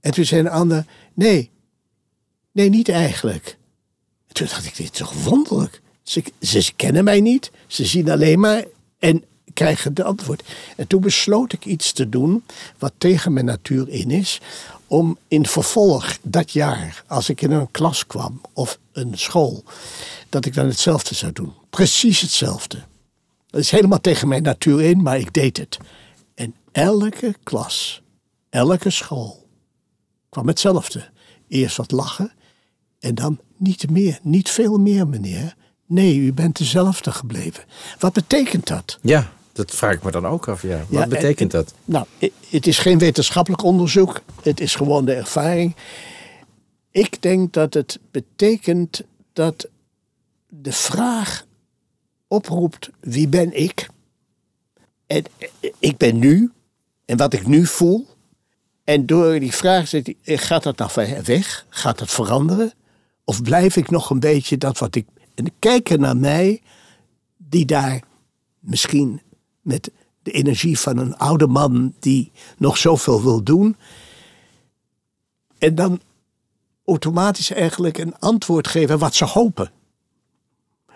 En 0.01 0.11
toen 0.11 0.25
zei 0.25 0.41
een 0.41 0.49
ander, 0.49 0.85
nee, 1.13 1.49
nee, 2.51 2.69
niet 2.69 2.89
eigenlijk. 2.89 3.57
En 4.27 4.33
toen 4.33 4.47
dacht 4.47 4.65
ik, 4.65 4.75
dit 4.75 4.91
is 4.91 4.97
toch 4.97 5.23
wonderlijk. 5.23 5.81
Ze, 6.03 6.23
ze 6.39 6.73
kennen 6.75 7.03
mij 7.03 7.21
niet, 7.21 7.51
ze 7.67 7.85
zien 7.85 8.09
alleen 8.09 8.39
maar 8.39 8.65
en 8.99 9.23
krijgen 9.53 9.93
de 9.93 10.03
antwoord. 10.03 10.43
En 10.75 10.87
toen 10.87 11.01
besloot 11.01 11.53
ik 11.53 11.65
iets 11.65 11.91
te 11.91 12.09
doen 12.09 12.43
wat 12.77 12.93
tegen 12.97 13.33
mijn 13.33 13.45
natuur 13.45 13.89
in 13.89 14.11
is. 14.11 14.39
Om 14.87 15.17
in 15.27 15.45
vervolg 15.45 16.17
dat 16.21 16.51
jaar, 16.51 17.03
als 17.07 17.29
ik 17.29 17.41
in 17.41 17.51
een 17.51 17.71
klas 17.71 18.07
kwam 18.07 18.41
of 18.53 18.79
een 18.91 19.17
school, 19.17 19.63
dat 20.29 20.45
ik 20.45 20.53
dan 20.53 20.65
hetzelfde 20.65 21.15
zou 21.15 21.31
doen. 21.31 21.53
Precies 21.69 22.21
hetzelfde. 22.21 22.77
Dat 23.49 23.61
is 23.61 23.71
helemaal 23.71 24.01
tegen 24.01 24.27
mijn 24.27 24.43
natuur 24.43 24.81
in, 24.81 25.01
maar 25.01 25.17
ik 25.17 25.33
deed 25.33 25.57
het. 25.57 25.77
En 26.35 26.55
elke 26.71 27.35
klas, 27.43 28.01
elke 28.49 28.89
school 28.89 29.40
kwam 30.31 30.47
hetzelfde. 30.47 31.09
Eerst 31.47 31.77
wat 31.77 31.91
lachen 31.91 32.31
en 32.99 33.15
dan 33.15 33.39
niet 33.57 33.89
meer, 33.89 34.19
niet 34.23 34.49
veel 34.49 34.77
meer, 34.77 35.07
meneer. 35.07 35.55
Nee, 35.85 36.17
u 36.17 36.33
bent 36.33 36.57
dezelfde 36.57 37.11
gebleven. 37.11 37.63
Wat 37.99 38.13
betekent 38.13 38.67
dat? 38.67 38.99
Ja, 39.01 39.31
dat 39.51 39.71
vraag 39.71 39.93
ik 39.93 40.03
me 40.03 40.11
dan 40.11 40.25
ook 40.27 40.47
af. 40.47 40.61
Ja. 40.61 40.77
Wat 40.77 41.01
Ja, 41.01 41.07
betekent 41.07 41.53
en- 41.53 41.59
dat? 41.59 41.73
Nou, 41.85 42.05
het 42.49 42.67
is 42.67 42.77
geen 42.79 42.97
wetenschappelijk 42.97 43.63
onderzoek. 43.63 44.21
Het 44.43 44.59
is 44.59 44.75
gewoon 44.75 45.05
de 45.05 45.13
ervaring. 45.13 45.75
Ik 46.91 47.21
denk 47.21 47.53
dat 47.53 47.73
het 47.73 47.99
betekent 48.11 49.01
dat 49.33 49.67
de 50.49 50.71
vraag 50.71 51.45
oproept: 52.27 52.89
wie 52.99 53.27
ben 53.27 53.59
ik? 53.59 53.87
En 55.07 55.23
eh, 55.37 55.69
ik 55.79 55.97
ben 55.97 56.19
nu. 56.19 56.51
En 57.05 57.17
wat 57.17 57.33
ik 57.33 57.47
nu 57.47 57.65
voel. 57.65 58.07
En 58.83 59.05
door 59.05 59.39
die 59.39 59.53
vraag 59.53 59.87
zit 59.87 60.05
hij, 60.05 60.17
eh, 60.23 60.37
gaat 60.37 60.63
dat 60.63 60.77
nou 60.77 60.91
weg? 61.23 61.65
Gaat 61.69 61.99
dat 61.99 62.09
veranderen? 62.09 62.73
Of 63.23 63.41
blijf 63.41 63.75
ik 63.75 63.89
nog 63.89 64.09
een 64.09 64.19
beetje 64.19 64.57
dat 64.57 64.77
wat 64.77 64.95
ik. 64.95 65.07
En 65.35 65.51
kijken 65.59 65.99
naar 65.99 66.17
mij, 66.17 66.61
die 67.37 67.65
daar 67.65 68.01
misschien 68.59 69.21
met 69.61 69.91
de 70.23 70.31
energie 70.31 70.79
van 70.79 70.97
een 70.97 71.17
oude 71.17 71.47
man 71.47 71.93
die 71.99 72.31
nog 72.57 72.77
zoveel 72.77 73.23
wil 73.23 73.43
doen. 73.43 73.75
En 75.57 75.75
dan 75.75 76.01
automatisch 76.85 77.51
eigenlijk 77.51 77.97
een 77.97 78.19
antwoord 78.19 78.67
geven 78.67 78.99
wat 78.99 79.15
ze 79.15 79.25
hopen. 79.25 79.71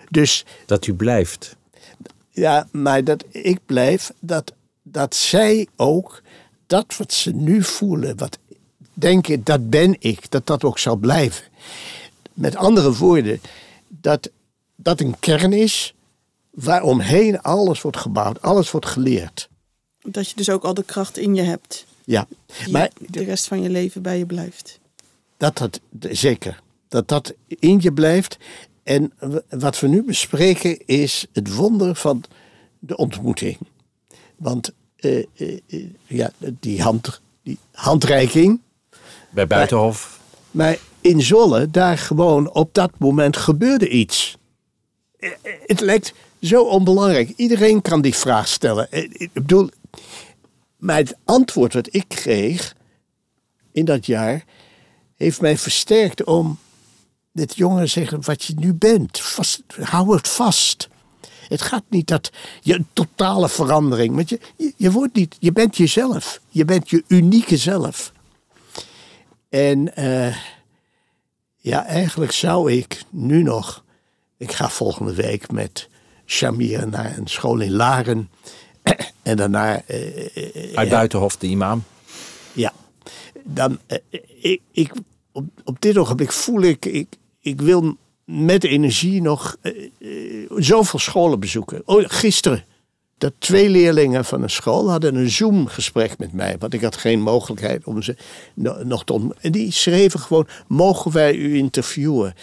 Dus 0.09 0.45
Dat 0.65 0.87
u 0.87 0.93
blijft. 0.93 1.55
ja, 2.31 2.67
maar 2.71 3.03
dat 3.03 3.25
ik 3.31 3.59
blijf, 3.65 4.13
dat, 4.19 4.53
dat 4.83 5.15
zij 5.15 5.67
ook 5.75 6.21
dat 6.75 6.97
wat 6.97 7.13
ze 7.13 7.31
nu 7.31 7.63
voelen, 7.63 8.17
wat 8.17 8.37
denken, 8.93 9.43
dat 9.43 9.69
ben 9.69 9.95
ik, 9.99 10.31
dat 10.31 10.47
dat 10.47 10.63
ook 10.63 10.79
zal 10.79 10.95
blijven. 10.95 11.43
Met 12.33 12.55
andere 12.55 12.93
woorden, 12.93 13.41
dat 13.87 14.29
dat 14.75 14.99
een 14.99 15.19
kern 15.19 15.53
is 15.53 15.93
waaromheen 16.49 17.41
alles 17.41 17.81
wordt 17.81 17.97
gebouwd, 17.97 18.41
alles 18.41 18.71
wordt 18.71 18.85
geleerd. 18.85 19.49
Dat 20.01 20.29
je 20.29 20.35
dus 20.35 20.49
ook 20.49 20.63
al 20.63 20.73
de 20.73 20.83
kracht 20.83 21.17
in 21.17 21.35
je 21.35 21.41
hebt. 21.41 21.85
Ja, 22.03 22.27
maar 22.71 22.91
de 22.97 23.23
rest 23.23 23.47
van 23.47 23.61
je 23.61 23.69
leven 23.69 24.01
bij 24.01 24.17
je 24.17 24.25
blijft. 24.25 24.79
dat 25.37 25.57
dat 25.57 25.79
zeker, 25.99 26.61
dat 26.87 27.07
dat 27.07 27.33
in 27.47 27.79
je 27.81 27.93
blijft. 27.93 28.37
En 28.83 29.13
wat 29.49 29.79
we 29.79 29.87
nu 29.87 30.03
bespreken 30.03 30.85
is 30.85 31.25
het 31.33 31.53
wonder 31.53 31.95
van 31.95 32.23
de 32.79 32.97
ontmoeting. 32.97 33.57
Want 34.35 34.73
ja, 36.07 36.31
die, 36.59 36.81
hand, 36.81 37.21
die 37.43 37.57
handreiking, 37.71 38.59
Bij 39.29 39.47
Buitenhof. 39.47 40.19
maar 40.51 40.77
in 41.01 41.21
Zolle, 41.21 41.71
daar 41.71 41.97
gewoon 41.97 42.51
op 42.53 42.73
dat 42.73 42.91
moment 42.97 43.37
gebeurde 43.37 43.89
iets. 43.89 44.37
Eh, 45.17 45.29
eh, 45.29 45.53
Het 45.65 45.79
lijkt 45.79 46.13
zo 46.41 46.63
onbelangrijk. 46.63 47.33
Iedereen 47.35 47.81
kan 47.81 48.01
die 48.01 48.15
vraag 48.15 48.47
stellen. 48.47 48.91
Eh, 48.91 49.03
Ik 49.13 49.33
bedoel, 49.33 49.69
maar 50.77 50.97
het 50.97 51.15
antwoord 51.23 51.73
wat 51.73 51.93
ik 51.95 52.05
kreeg 52.07 52.75
in 53.71 53.85
dat 53.85 54.05
jaar 54.05 54.43
heeft 55.15 55.41
mij 55.41 55.57
versterkt 55.57 56.23
om 56.23 56.57
dit 57.31 57.55
jongen 57.55 57.89
zeggen 57.89 58.25
wat 58.25 58.43
je 58.43 58.53
nu 58.57 58.73
bent. 58.73 59.19
Vast, 59.19 59.61
hou 59.81 60.15
het 60.15 60.27
vast. 60.27 60.87
Het 61.47 61.61
gaat 61.61 61.83
niet 61.89 62.07
dat 62.07 62.31
je 62.61 62.73
een 62.73 62.87
totale 62.93 63.49
verandering, 63.49 64.15
want 64.15 64.29
je, 64.29 64.39
je, 64.57 64.73
je 64.77 64.91
wordt 64.91 65.15
niet, 65.15 65.35
je 65.39 65.51
bent 65.51 65.77
jezelf. 65.77 66.39
Je 66.49 66.65
bent 66.65 66.89
je 66.89 67.03
unieke 67.07 67.57
zelf. 67.57 68.11
En 69.49 69.95
eh, 69.95 70.35
ja, 71.57 71.85
eigenlijk 71.85 72.31
zou 72.31 72.71
ik 72.71 73.03
nu 73.09 73.43
nog. 73.43 73.83
Ik 74.37 74.51
ga 74.51 74.69
volgende 74.69 75.13
week 75.13 75.51
met 75.51 75.89
Shamir 76.25 76.87
naar 76.87 77.17
een 77.17 77.27
school 77.27 77.59
in 77.59 77.71
Laren. 77.71 78.29
En 79.23 79.37
daarna, 79.37 79.81
eh, 79.85 80.37
eh, 80.55 80.77
Uit 80.77 80.89
Buitenhof, 80.89 81.37
de 81.37 81.47
imam. 81.47 81.83
ja. 82.53 82.73
Dan, 83.43 83.79
ik, 84.41 84.61
ik, 84.71 84.91
op, 85.31 85.45
op 85.63 85.81
dit 85.81 85.97
ogenblik 85.97 86.31
voel 86.31 86.61
ik, 86.61 86.85
ik, 86.85 87.07
ik 87.39 87.61
wil 87.61 87.97
met 88.25 88.63
energie 88.63 89.21
nog 89.21 89.57
eh, 89.61 89.71
eh, 89.99 90.49
zoveel 90.55 90.99
scholen 90.99 91.39
bezoeken. 91.39 91.81
Oh, 91.85 92.03
gisteren, 92.07 92.63
dat 93.17 93.33
twee 93.37 93.69
leerlingen 93.69 94.25
van 94.25 94.43
een 94.43 94.49
school 94.49 94.89
hadden 94.89 95.15
een 95.15 95.29
Zoom-gesprek 95.29 96.17
met 96.17 96.33
mij. 96.33 96.55
Want 96.59 96.73
ik 96.73 96.81
had 96.81 96.97
geen 96.97 97.21
mogelijkheid 97.21 97.83
om 97.83 98.01
ze 98.01 98.15
no- 98.53 98.83
nog 98.83 99.03
te 99.03 99.13
ontmoeten. 99.13 99.43
En 99.43 99.51
die 99.51 99.71
schreven 99.71 100.19
gewoon, 100.19 100.47
mogen 100.67 101.11
wij 101.11 101.35
u 101.35 101.57
interviewen? 101.57 102.33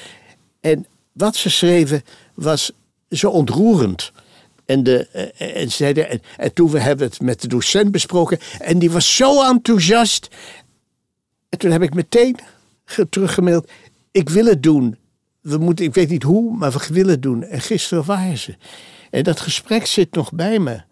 En 0.61 0.87
wat 1.13 1.37
ze 1.37 1.51
schreven 1.51 2.03
was 2.35 2.73
zo 3.11 3.31
ontroerend. 3.31 4.13
En, 4.65 4.83
de, 4.83 5.09
eh, 5.09 5.57
en, 5.63 5.71
zeiden, 5.71 6.09
en, 6.09 6.23
en 6.37 6.53
toen 6.53 6.71
we 6.71 6.79
hebben 6.81 7.07
het 7.07 7.21
met 7.21 7.41
de 7.41 7.49
docent 7.49 7.91
besproken. 7.91 8.39
En 8.59 8.79
die 8.79 8.91
was 8.91 9.17
zo 9.17 9.43
enthousiast. 9.49 10.29
En 11.49 11.59
toen 11.59 11.71
heb 11.71 11.83
ik 11.83 11.95
meteen 11.95 12.39
ge- 12.85 13.09
teruggemaild. 13.09 13.71
Ik 14.11 14.29
wil 14.29 14.45
het 14.45 14.63
doen. 14.63 14.97
We 15.43 15.59
moeten, 15.59 15.85
ik 15.85 15.95
weet 15.95 16.09
niet 16.09 16.23
hoe, 16.23 16.57
maar 16.57 16.73
we 16.73 16.87
willen 16.93 17.11
het 17.11 17.23
doen. 17.23 17.43
En 17.43 17.61
gisteren 17.61 18.05
waren 18.05 18.39
ze. 18.39 18.57
En 19.11 19.23
dat 19.23 19.41
gesprek 19.41 19.87
zit 19.87 20.15
nog 20.15 20.33
bij 20.33 20.59
me. 20.59 20.83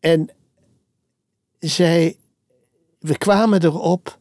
En 0.00 0.30
zij, 1.58 2.16
we 2.98 3.18
kwamen 3.18 3.64
erop. 3.64 4.18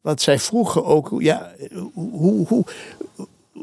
Want 0.00 0.20
zij 0.20 0.38
vroegen 0.38 0.84
ook, 0.84 1.14
ja, 1.18 1.54
hoe, 1.92 2.46
hoe, 2.46 2.64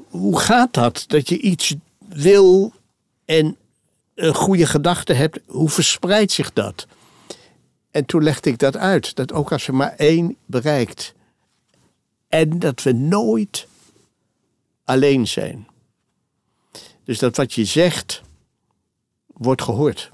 hoe 0.08 0.40
gaat 0.40 0.74
dat? 0.74 1.04
Dat 1.08 1.30
je 1.30 1.40
iets 1.40 1.76
wil 1.98 2.74
en 3.26 3.58
een 4.16 4.36
goede 4.36 4.66
gedachte 4.66 5.14
hebt, 5.14 5.40
hoe 5.46 5.70
verspreidt 5.70 6.32
zich 6.32 6.54
dat? 6.54 6.88
En 7.92 8.06
toen 8.06 8.24
legde 8.24 8.50
ik 8.50 8.58
dat 8.58 8.78
uit, 8.78 9.16
dat 9.16 9.34
ook 9.34 9.52
als 9.52 9.66
je 9.66 9.72
maar 9.72 9.94
één 9.98 10.36
bereikt. 10.46 11.14
En 12.28 12.60
dat 12.60 12.84
we 12.84 12.92
nooit 12.92 13.68
alleen 14.90 15.28
zijn. 15.28 15.68
Dus 17.04 17.20
dat 17.20 17.36
wat 17.36 17.54
je 17.54 17.66
zegt, 17.66 18.22
wordt 19.28 19.62
gehoord. 19.62 20.12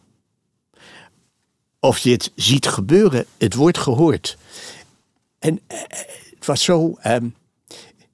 Of 1.79 1.97
je 1.97 2.11
het 2.11 2.31
ziet 2.35 2.67
gebeuren, 2.67 3.25
het 3.37 3.53
wordt 3.53 3.77
gehoord. 3.77 4.37
En 5.39 5.59
eh, 5.67 5.79
het 6.35 6.45
was 6.45 6.63
zo 6.63 6.97
ehm, 7.01 7.27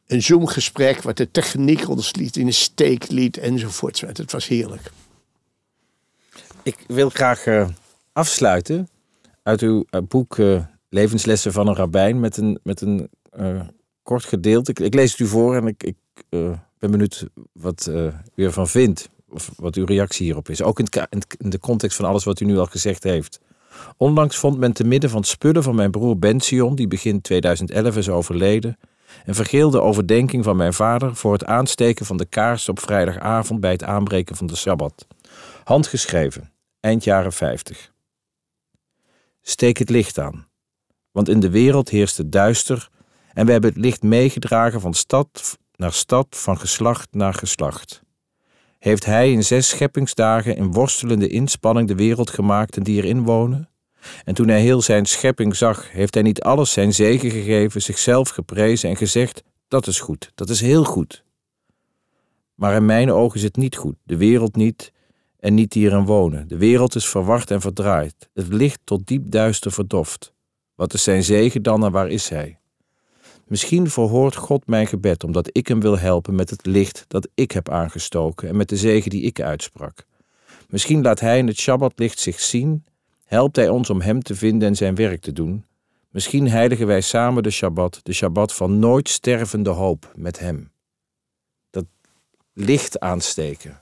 een 0.07 0.21
Zoom-gesprek, 0.21 1.01
wat 1.01 1.17
de 1.17 1.31
techniek 1.31 1.89
ons 1.89 2.15
liet, 2.15 2.37
in 2.37 2.47
een 2.47 2.53
steek 2.53 3.09
liet 3.09 3.37
enzovoort. 3.37 4.01
Het 4.01 4.31
was 4.31 4.47
heerlijk. 4.47 4.91
Ik 6.63 6.77
wil 6.87 7.09
graag 7.09 7.45
eh, 7.45 7.69
afsluiten 8.13 8.89
uit 9.43 9.61
uw 9.61 9.85
eh, 9.89 10.01
boek 10.07 10.37
Levenslessen 10.89 11.51
van 11.51 11.67
een 11.67 11.75
Rabbijn 11.75 12.19
met 12.19 12.37
een, 12.37 12.59
met 12.63 12.81
een 12.81 13.09
kort 14.03 14.23
gedeelte. 14.23 14.71
Ik, 14.71 14.79
ik 14.79 14.93
lees 14.93 15.11
het 15.11 15.19
u 15.19 15.27
voor 15.27 15.55
en 15.55 15.67
ik, 15.67 15.83
ik 15.83 15.95
eh, 16.29 16.51
ben 16.79 16.91
benieuwd 16.91 17.27
wat 17.51 17.87
eh, 17.87 18.05
u 18.35 18.43
ervan 18.43 18.67
vindt. 18.67 19.09
Of 19.29 19.51
wat 19.55 19.75
uw 19.75 19.85
reactie 19.85 20.25
hierop 20.25 20.49
is. 20.49 20.61
Ook 20.61 20.79
in, 20.79 20.87
in 21.37 21.49
de 21.49 21.59
context 21.59 21.95
van 21.97 22.05
alles 22.05 22.23
wat 22.23 22.39
u 22.39 22.45
nu 22.45 22.57
al 22.57 22.65
gezegd 22.65 23.03
heeft. 23.03 23.39
Onlangs 23.97 24.37
vond 24.37 24.57
men 24.57 24.73
te 24.73 24.83
midden 24.83 25.09
van 25.09 25.23
spullen 25.23 25.63
van 25.63 25.75
mijn 25.75 25.91
broer 25.91 26.19
Bension, 26.19 26.75
die 26.75 26.87
begin 26.87 27.21
2011 27.21 27.97
is 27.97 28.09
overleden, 28.09 28.77
een 29.25 29.35
vergeelde 29.35 29.81
overdenking 29.81 30.43
van 30.43 30.55
mijn 30.55 30.73
vader 30.73 31.15
voor 31.15 31.33
het 31.33 31.45
aansteken 31.45 32.05
van 32.05 32.17
de 32.17 32.25
kaars 32.25 32.69
op 32.69 32.79
vrijdagavond 32.79 33.59
bij 33.59 33.71
het 33.71 33.83
aanbreken 33.83 34.35
van 34.35 34.47
de 34.47 34.55
Sabbat. 34.55 35.07
Handgeschreven, 35.63 36.51
eind 36.79 37.03
jaren 37.03 37.33
50. 37.33 37.91
Steek 39.41 39.77
het 39.77 39.89
licht 39.89 40.17
aan, 40.19 40.47
want 41.11 41.29
in 41.29 41.39
de 41.39 41.49
wereld 41.49 41.89
heerst 41.89 42.17
het 42.17 42.31
duister 42.31 42.89
en 43.33 43.45
we 43.45 43.51
hebben 43.51 43.69
het 43.69 43.79
licht 43.79 44.03
meegedragen 44.03 44.81
van 44.81 44.93
stad 44.93 45.59
naar 45.81 45.93
stad, 45.93 46.27
van 46.29 46.57
geslacht 46.57 47.07
naar 47.11 47.33
geslacht. 47.33 48.01
Heeft 48.79 49.05
Hij 49.05 49.31
in 49.31 49.43
zes 49.43 49.69
scheppingsdagen 49.69 50.55
in 50.55 50.71
worstelende 50.71 51.27
inspanning 51.27 51.87
de 51.87 51.95
wereld 51.95 52.29
gemaakt 52.29 52.77
en 52.77 52.83
die 52.83 53.01
erin 53.01 53.23
wonen? 53.23 53.69
En 54.23 54.33
toen 54.33 54.47
Hij 54.47 54.61
heel 54.61 54.81
zijn 54.81 55.05
schepping 55.05 55.55
zag, 55.55 55.91
heeft 55.91 56.13
Hij 56.13 56.23
niet 56.23 56.41
alles 56.41 56.71
zijn 56.71 56.93
zegen 56.93 57.31
gegeven, 57.31 57.81
zichzelf 57.81 58.29
geprezen 58.29 58.89
en 58.89 58.95
gezegd: 58.95 59.43
Dat 59.67 59.87
is 59.87 59.99
goed, 59.99 60.31
dat 60.35 60.49
is 60.49 60.61
heel 60.61 60.83
goed. 60.83 61.23
Maar 62.55 62.75
in 62.75 62.85
mijn 62.85 63.11
ogen 63.11 63.37
is 63.37 63.43
het 63.43 63.55
niet 63.55 63.75
goed, 63.75 63.95
de 64.03 64.17
wereld 64.17 64.55
niet 64.55 64.91
en 65.39 65.53
niet 65.53 65.71
die 65.71 65.85
erin 65.85 66.05
wonen. 66.05 66.47
De 66.47 66.57
wereld 66.57 66.95
is 66.95 67.09
verward 67.09 67.51
en 67.51 67.61
verdraaid. 67.61 68.29
Het 68.33 68.53
licht 68.53 68.79
tot 68.83 69.07
diep 69.07 69.31
duister 69.31 69.71
verdoft. 69.71 70.33
Wat 70.75 70.93
is 70.93 71.03
zijn 71.03 71.23
zegen 71.23 71.63
dan 71.63 71.85
en 71.85 71.91
waar 71.91 72.09
is 72.09 72.29
hij? 72.29 72.60
Misschien 73.51 73.89
verhoort 73.89 74.35
God 74.35 74.67
mijn 74.67 74.87
gebed 74.87 75.23
omdat 75.23 75.49
ik 75.51 75.67
hem 75.67 75.79
wil 75.79 75.99
helpen 75.99 76.35
met 76.35 76.49
het 76.49 76.65
licht 76.65 77.05
dat 77.07 77.27
ik 77.33 77.51
heb 77.51 77.69
aangestoken 77.69 78.49
en 78.49 78.55
met 78.55 78.69
de 78.69 78.77
zegen 78.77 79.09
die 79.09 79.21
ik 79.21 79.41
uitsprak. 79.41 80.05
Misschien 80.69 81.01
laat 81.01 81.19
hij 81.19 81.37
in 81.37 81.47
het 81.47 81.57
Shabbatlicht 81.57 82.19
zich 82.19 82.39
zien, 82.39 82.85
helpt 83.25 83.55
hij 83.55 83.69
ons 83.69 83.89
om 83.89 84.01
hem 84.01 84.21
te 84.21 84.35
vinden 84.35 84.67
en 84.67 84.75
zijn 84.75 84.95
werk 84.95 85.21
te 85.21 85.31
doen. 85.31 85.65
Misschien 86.09 86.49
heiligen 86.49 86.87
wij 86.87 87.01
samen 87.01 87.43
de 87.43 87.51
Shabbat, 87.51 87.99
de 88.03 88.13
Shabbat 88.13 88.53
van 88.53 88.79
nooit 88.79 89.09
stervende 89.09 89.69
hoop 89.69 90.11
met 90.15 90.39
hem. 90.39 90.71
Dat 91.69 91.85
licht 92.53 92.99
aansteken. 92.99 93.81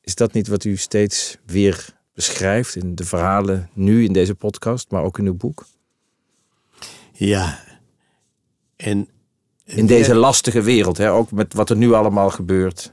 Is 0.00 0.14
dat 0.14 0.32
niet 0.32 0.48
wat 0.48 0.64
u 0.64 0.76
steeds 0.76 1.38
weer 1.46 1.94
beschrijft 2.12 2.76
in 2.76 2.94
de 2.94 3.04
verhalen 3.04 3.70
nu 3.72 4.04
in 4.04 4.12
deze 4.12 4.34
podcast, 4.34 4.90
maar 4.90 5.02
ook 5.02 5.18
in 5.18 5.26
uw 5.26 5.36
boek? 5.36 5.66
Ja. 7.16 7.64
En, 8.76 9.08
in 9.64 9.86
deze 9.86 10.14
lastige 10.14 10.62
wereld, 10.62 10.96
hè? 10.96 11.12
ook 11.12 11.30
met 11.30 11.54
wat 11.54 11.70
er 11.70 11.76
nu 11.76 11.92
allemaal 11.92 12.30
gebeurt. 12.30 12.92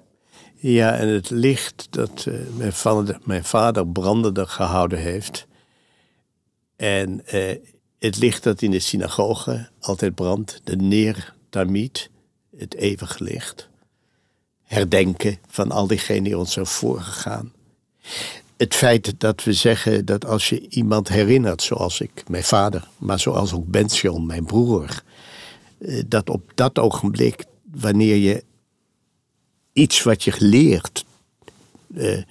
Ja, 0.55 0.95
en 0.95 1.07
het 1.07 1.29
licht 1.29 1.87
dat 1.89 2.25
uh, 2.27 2.35
mijn, 2.57 2.73
vader, 2.73 3.19
mijn 3.23 3.43
vader 3.43 3.87
brandende 3.87 4.47
gehouden 4.47 4.99
heeft. 4.99 5.47
En 6.75 7.21
uh, 7.33 7.55
het 7.99 8.17
licht 8.17 8.43
dat 8.43 8.61
in 8.61 8.71
de 8.71 8.79
synagoge 8.79 9.69
altijd 9.79 10.15
brandt, 10.15 10.61
de 10.63 10.75
neer 10.75 11.33
tamiet, 11.49 12.09
het 12.57 12.75
eeuwige 12.75 13.23
licht. 13.23 13.69
Herdenken 14.63 15.37
van 15.47 15.71
al 15.71 15.87
diegenen 15.87 16.23
die 16.23 16.37
ons 16.37 16.53
zijn 16.53 16.65
voorgegaan. 16.65 17.53
Het 18.63 18.75
feit 18.75 19.13
dat 19.17 19.43
we 19.43 19.53
zeggen 19.53 20.05
dat 20.05 20.25
als 20.25 20.49
je 20.49 20.67
iemand 20.69 21.07
herinnert, 21.07 21.61
zoals 21.61 22.01
ik, 22.01 22.23
mijn 22.27 22.43
vader, 22.43 22.87
maar 22.97 23.19
zoals 23.19 23.53
ook 23.53 23.67
Bension, 23.67 24.25
mijn 24.25 24.45
broer, 24.45 25.03
uh, 25.79 26.03
dat 26.07 26.29
op 26.29 26.51
dat 26.55 26.79
ogenblik, 26.79 27.45
wanneer 27.71 28.15
je 28.15 28.43
iets 29.73 30.03
wat 30.03 30.23
je 30.23 30.33
leert 30.37 31.05
uh, 31.95 32.21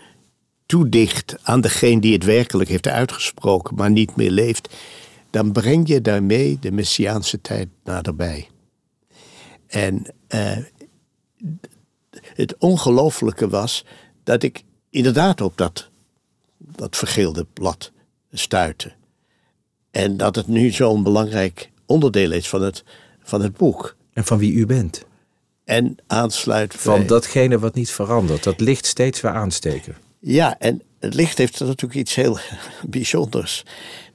toedicht 0.66 1.36
aan 1.42 1.60
degene 1.60 2.00
die 2.00 2.12
het 2.12 2.24
werkelijk 2.24 2.70
heeft 2.70 2.88
uitgesproken, 2.88 3.76
maar 3.76 3.90
niet 3.90 4.16
meer 4.16 4.30
leeft, 4.30 4.74
dan 5.30 5.52
breng 5.52 5.88
je 5.88 6.00
daarmee 6.00 6.58
de 6.60 6.72
Messiaanse 6.72 7.40
tijd 7.40 7.68
naderbij. 7.84 8.48
En 9.66 10.06
uh, 10.28 10.56
het 12.22 12.56
ongelofelijke 12.58 13.48
was 13.48 13.84
dat 14.24 14.42
ik 14.42 14.62
inderdaad 14.90 15.40
op 15.40 15.56
dat, 15.56 15.90
dat 16.76 16.96
vergeelde 16.96 17.46
blad 17.52 17.92
stuitte. 18.32 18.92
En 19.90 20.16
dat 20.16 20.36
het 20.36 20.46
nu 20.46 20.70
zo'n 20.70 21.02
belangrijk 21.02 21.70
onderdeel 21.86 22.32
is 22.32 22.48
van 22.48 22.62
het, 22.62 22.84
van 23.22 23.42
het 23.42 23.56
boek. 23.56 23.96
En 24.12 24.24
van 24.24 24.38
wie 24.38 24.52
u 24.52 24.66
bent 24.66 25.04
en 25.64 25.96
aansluit 26.06 26.74
Van 26.74 27.06
datgene 27.06 27.58
wat 27.58 27.74
niet 27.74 27.90
verandert, 27.90 28.42
dat 28.42 28.60
licht 28.60 28.86
steeds 28.86 29.20
weer 29.20 29.32
aansteken. 29.32 29.96
Ja, 30.18 30.58
en 30.58 30.82
het 30.98 31.14
licht 31.14 31.38
heeft 31.38 31.60
natuurlijk 31.60 31.94
iets 31.94 32.14
heel 32.14 32.38
bijzonders. 32.88 33.62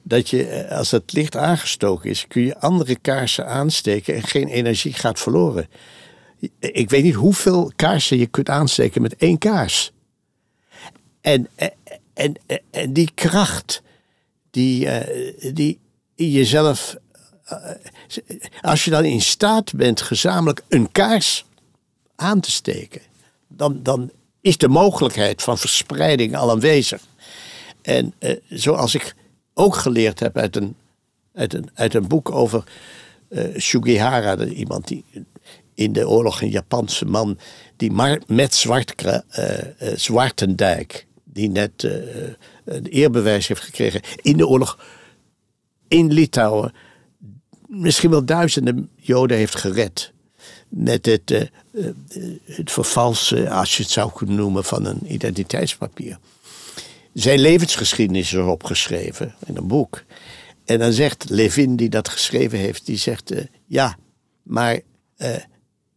Dat 0.02 0.30
je, 0.30 0.46
eh, 0.46 0.78
als 0.78 0.90
het 0.90 1.12
licht 1.12 1.36
aangestoken 1.36 2.10
is, 2.10 2.26
kun 2.26 2.42
je 2.42 2.58
andere 2.58 2.96
kaarsen 2.96 3.46
aansteken 3.46 4.14
en 4.14 4.22
geen 4.22 4.48
energie 4.48 4.92
gaat 4.92 5.20
verloren. 5.20 5.68
Ik 6.58 6.90
weet 6.90 7.02
niet 7.02 7.14
hoeveel 7.14 7.72
kaarsen 7.76 8.18
je 8.18 8.26
kunt 8.26 8.48
aansteken 8.48 9.02
met 9.02 9.16
één 9.16 9.38
kaars. 9.38 9.92
En, 11.20 11.48
eh, 11.54 11.68
en, 12.18 12.34
en, 12.70 12.92
die 12.92 13.10
kracht 13.14 13.82
die, 14.50 14.86
uh, 14.86 15.54
die 15.54 15.78
jezelf 16.14 16.96
als 18.60 18.84
je 18.84 18.90
dan 18.90 19.04
in 19.04 19.20
staat 19.20 19.74
bent 19.74 20.00
gezamenlijk 20.00 20.62
een 20.68 20.92
kaars 20.92 21.44
aan 22.16 22.40
te 22.40 22.50
steken, 22.50 23.00
dan, 23.48 23.82
dan 23.82 24.10
is 24.40 24.56
de 24.56 24.68
mogelijkheid 24.68 25.42
van 25.42 25.58
verspreiding 25.58 26.36
al 26.36 26.50
aanwezig. 26.50 27.02
En 27.82 28.14
eh, 28.18 28.36
zoals 28.48 28.94
ik 28.94 29.14
ook 29.54 29.76
geleerd 29.76 30.20
heb 30.20 30.36
uit 30.36 30.56
een, 30.56 30.76
uit 31.34 31.54
een, 31.54 31.70
uit 31.74 31.94
een 31.94 32.08
boek 32.08 32.30
over 32.30 32.64
Shugihara, 33.58 34.44
iemand 34.44 34.88
die 34.88 35.04
in 35.74 35.92
de 35.92 36.08
oorlog 36.08 36.42
een 36.42 36.50
Japanse 36.50 37.04
man, 37.04 37.38
die 37.76 37.92
met 38.26 38.54
Zwart, 38.54 38.94
Zwartendijk, 39.94 41.07
die 41.38 41.50
net 41.50 41.82
een 42.64 42.86
eerbewijs 42.86 43.48
heeft 43.48 43.62
gekregen 43.62 44.00
in 44.22 44.36
de 44.36 44.46
oorlog 44.46 44.78
in 45.88 46.12
Litouwen, 46.12 46.72
misschien 47.66 48.10
wel 48.10 48.24
duizenden 48.24 48.90
Joden 48.96 49.36
heeft 49.36 49.54
gered. 49.54 50.12
Met 50.68 51.06
het, 51.06 51.30
uh, 51.30 51.42
het 52.44 52.72
vervalsen, 52.72 53.48
als 53.48 53.76
je 53.76 53.82
het 53.82 53.92
zou 53.92 54.12
kunnen 54.12 54.36
noemen, 54.36 54.64
van 54.64 54.84
een 54.84 55.12
identiteitspapier. 55.12 56.18
Zijn 57.14 57.40
levensgeschiedenis 57.40 58.32
is 58.32 58.38
erop 58.38 58.64
geschreven 58.64 59.34
in 59.46 59.56
een 59.56 59.66
boek. 59.66 60.02
En 60.64 60.78
dan 60.78 60.92
zegt 60.92 61.30
Levin, 61.30 61.76
die 61.76 61.88
dat 61.88 62.08
geschreven 62.08 62.58
heeft, 62.58 62.86
die 62.86 62.96
zegt: 62.96 63.32
Ja, 63.66 63.96
maar 64.42 64.80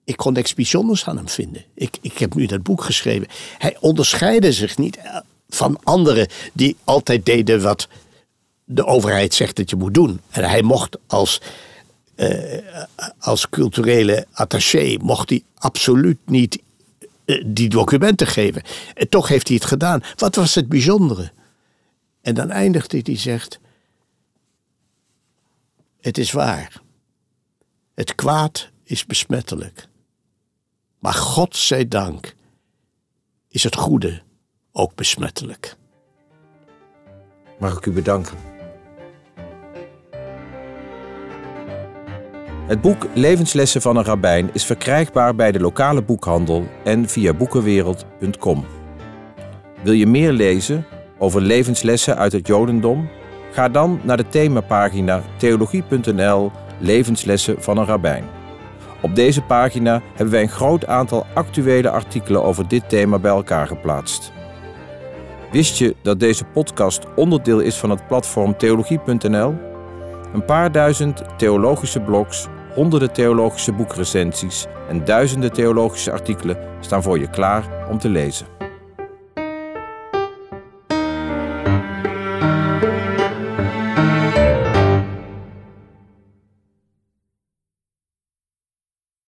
ik 0.04 0.18
kon 0.18 0.34
niks 0.34 0.54
bijzonders 0.54 1.06
aan 1.06 1.18
hem 1.18 1.30
vinden. 1.30 1.66
Ik, 1.74 1.98
ik 2.02 2.18
heb 2.18 2.36
nu 2.36 2.46
dat 2.46 2.64
boek 2.64 2.84
geschreven. 2.84 3.28
Hij 3.58 3.78
onderscheidde 3.80 4.52
zich 4.52 4.78
niet 4.78 4.98
van 5.56 5.80
anderen 5.84 6.28
die 6.54 6.76
altijd 6.84 7.26
deden 7.26 7.62
wat 7.62 7.88
de 8.64 8.86
overheid 8.86 9.34
zegt 9.34 9.56
dat 9.56 9.70
je 9.70 9.76
moet 9.76 9.94
doen. 9.94 10.22
En 10.30 10.44
hij 10.44 10.62
mocht 10.62 10.98
als, 11.08 11.42
uh, 12.16 12.58
als 13.20 13.50
culturele 13.50 14.26
attaché, 14.32 14.98
mocht 15.02 15.30
hij 15.30 15.44
absoluut 15.58 16.18
niet 16.26 16.62
uh, 17.26 17.44
die 17.48 17.70
documenten 17.70 18.28
geven. 18.28 18.64
En 18.94 19.10
toch 19.10 19.28
heeft 19.28 19.48
hij 19.48 19.58
het 19.58 19.66
gedaan. 19.66 20.04
Wat 20.16 20.36
was 20.36 20.56
het 20.56 20.70
bijzondere? 20.70 21.32
En 22.22 22.34
dan 22.34 22.50
eindigt 22.50 22.92
hij, 22.92 23.02
die 23.02 23.18
zegt, 23.18 23.60
het 26.02 26.18
is 26.18 26.32
waar. 26.32 26.82
Het 27.94 28.16
kwaad 28.16 28.70
is 28.84 29.06
besmettelijk. 29.06 29.88
Maar 31.00 31.14
God 31.14 31.56
zij 31.56 31.88
dank 31.88 32.36
is 33.48 33.64
het 33.64 33.76
goede 33.76 34.22
ook 34.72 34.96
besmettelijk. 34.96 35.76
Mag 37.60 37.78
ik 37.78 37.86
u 37.86 37.92
bedanken? 37.92 38.38
Het 42.68 42.82
boek 42.82 43.08
Levenslessen 43.14 43.82
van 43.82 43.98
een 43.98 44.04
rabbijn 44.04 44.50
is 44.54 44.66
verkrijgbaar 44.66 45.36
bij 45.36 45.52
de 45.52 45.60
lokale 45.60 46.02
boekhandel 46.02 46.68
en 46.84 47.10
via 47.10 47.34
boekenwereld.com. 47.34 48.66
Wil 49.84 49.94
je 49.94 50.08
meer 50.08 50.32
lezen 50.32 50.86
over 51.18 51.42
levenslessen 51.42 52.18
uit 52.18 52.32
het 52.32 52.48
Jodendom? 52.48 53.10
Ga 53.52 53.70
dan 53.70 54.00
naar 54.04 54.18
de 54.18 54.28
themapagina 54.28 55.24
theologie.nl 55.38 56.52
Levenslessen 56.80 57.62
van 57.62 57.78
een 57.78 57.86
rabbijn. 57.86 58.24
Op 59.02 59.16
deze 59.16 59.42
pagina 59.42 60.02
hebben 60.08 60.32
wij 60.32 60.42
een 60.42 60.50
groot 60.50 60.86
aantal 60.86 61.26
actuele 61.34 61.90
artikelen 61.90 62.44
over 62.44 62.68
dit 62.68 62.90
thema 62.90 63.20
bij 63.20 63.32
elkaar 63.32 63.68
geplaatst. 63.68 64.32
Wist 65.52 65.78
je 65.78 65.96
dat 66.02 66.20
deze 66.20 66.44
podcast 66.46 67.04
onderdeel 67.16 67.60
is 67.60 67.76
van 67.76 67.90
het 67.90 68.08
platform 68.08 68.58
theologie.nl? 68.58 69.56
Een 70.34 70.46
paar 70.46 70.72
duizend 70.72 71.24
theologische 71.38 72.02
blogs 72.02 72.48
honderden 72.74 73.14
theologische 73.14 73.74
boekrecensies 73.74 74.66
en 74.90 75.06
duizenden 75.06 75.54
theologische 75.54 76.12
artikelen 76.12 76.58
staan 76.80 77.04
voor 77.04 77.20
je 77.20 77.30
klaar 77.30 77.88
om 77.90 78.00
te 78.00 78.10
lezen. 78.10 78.61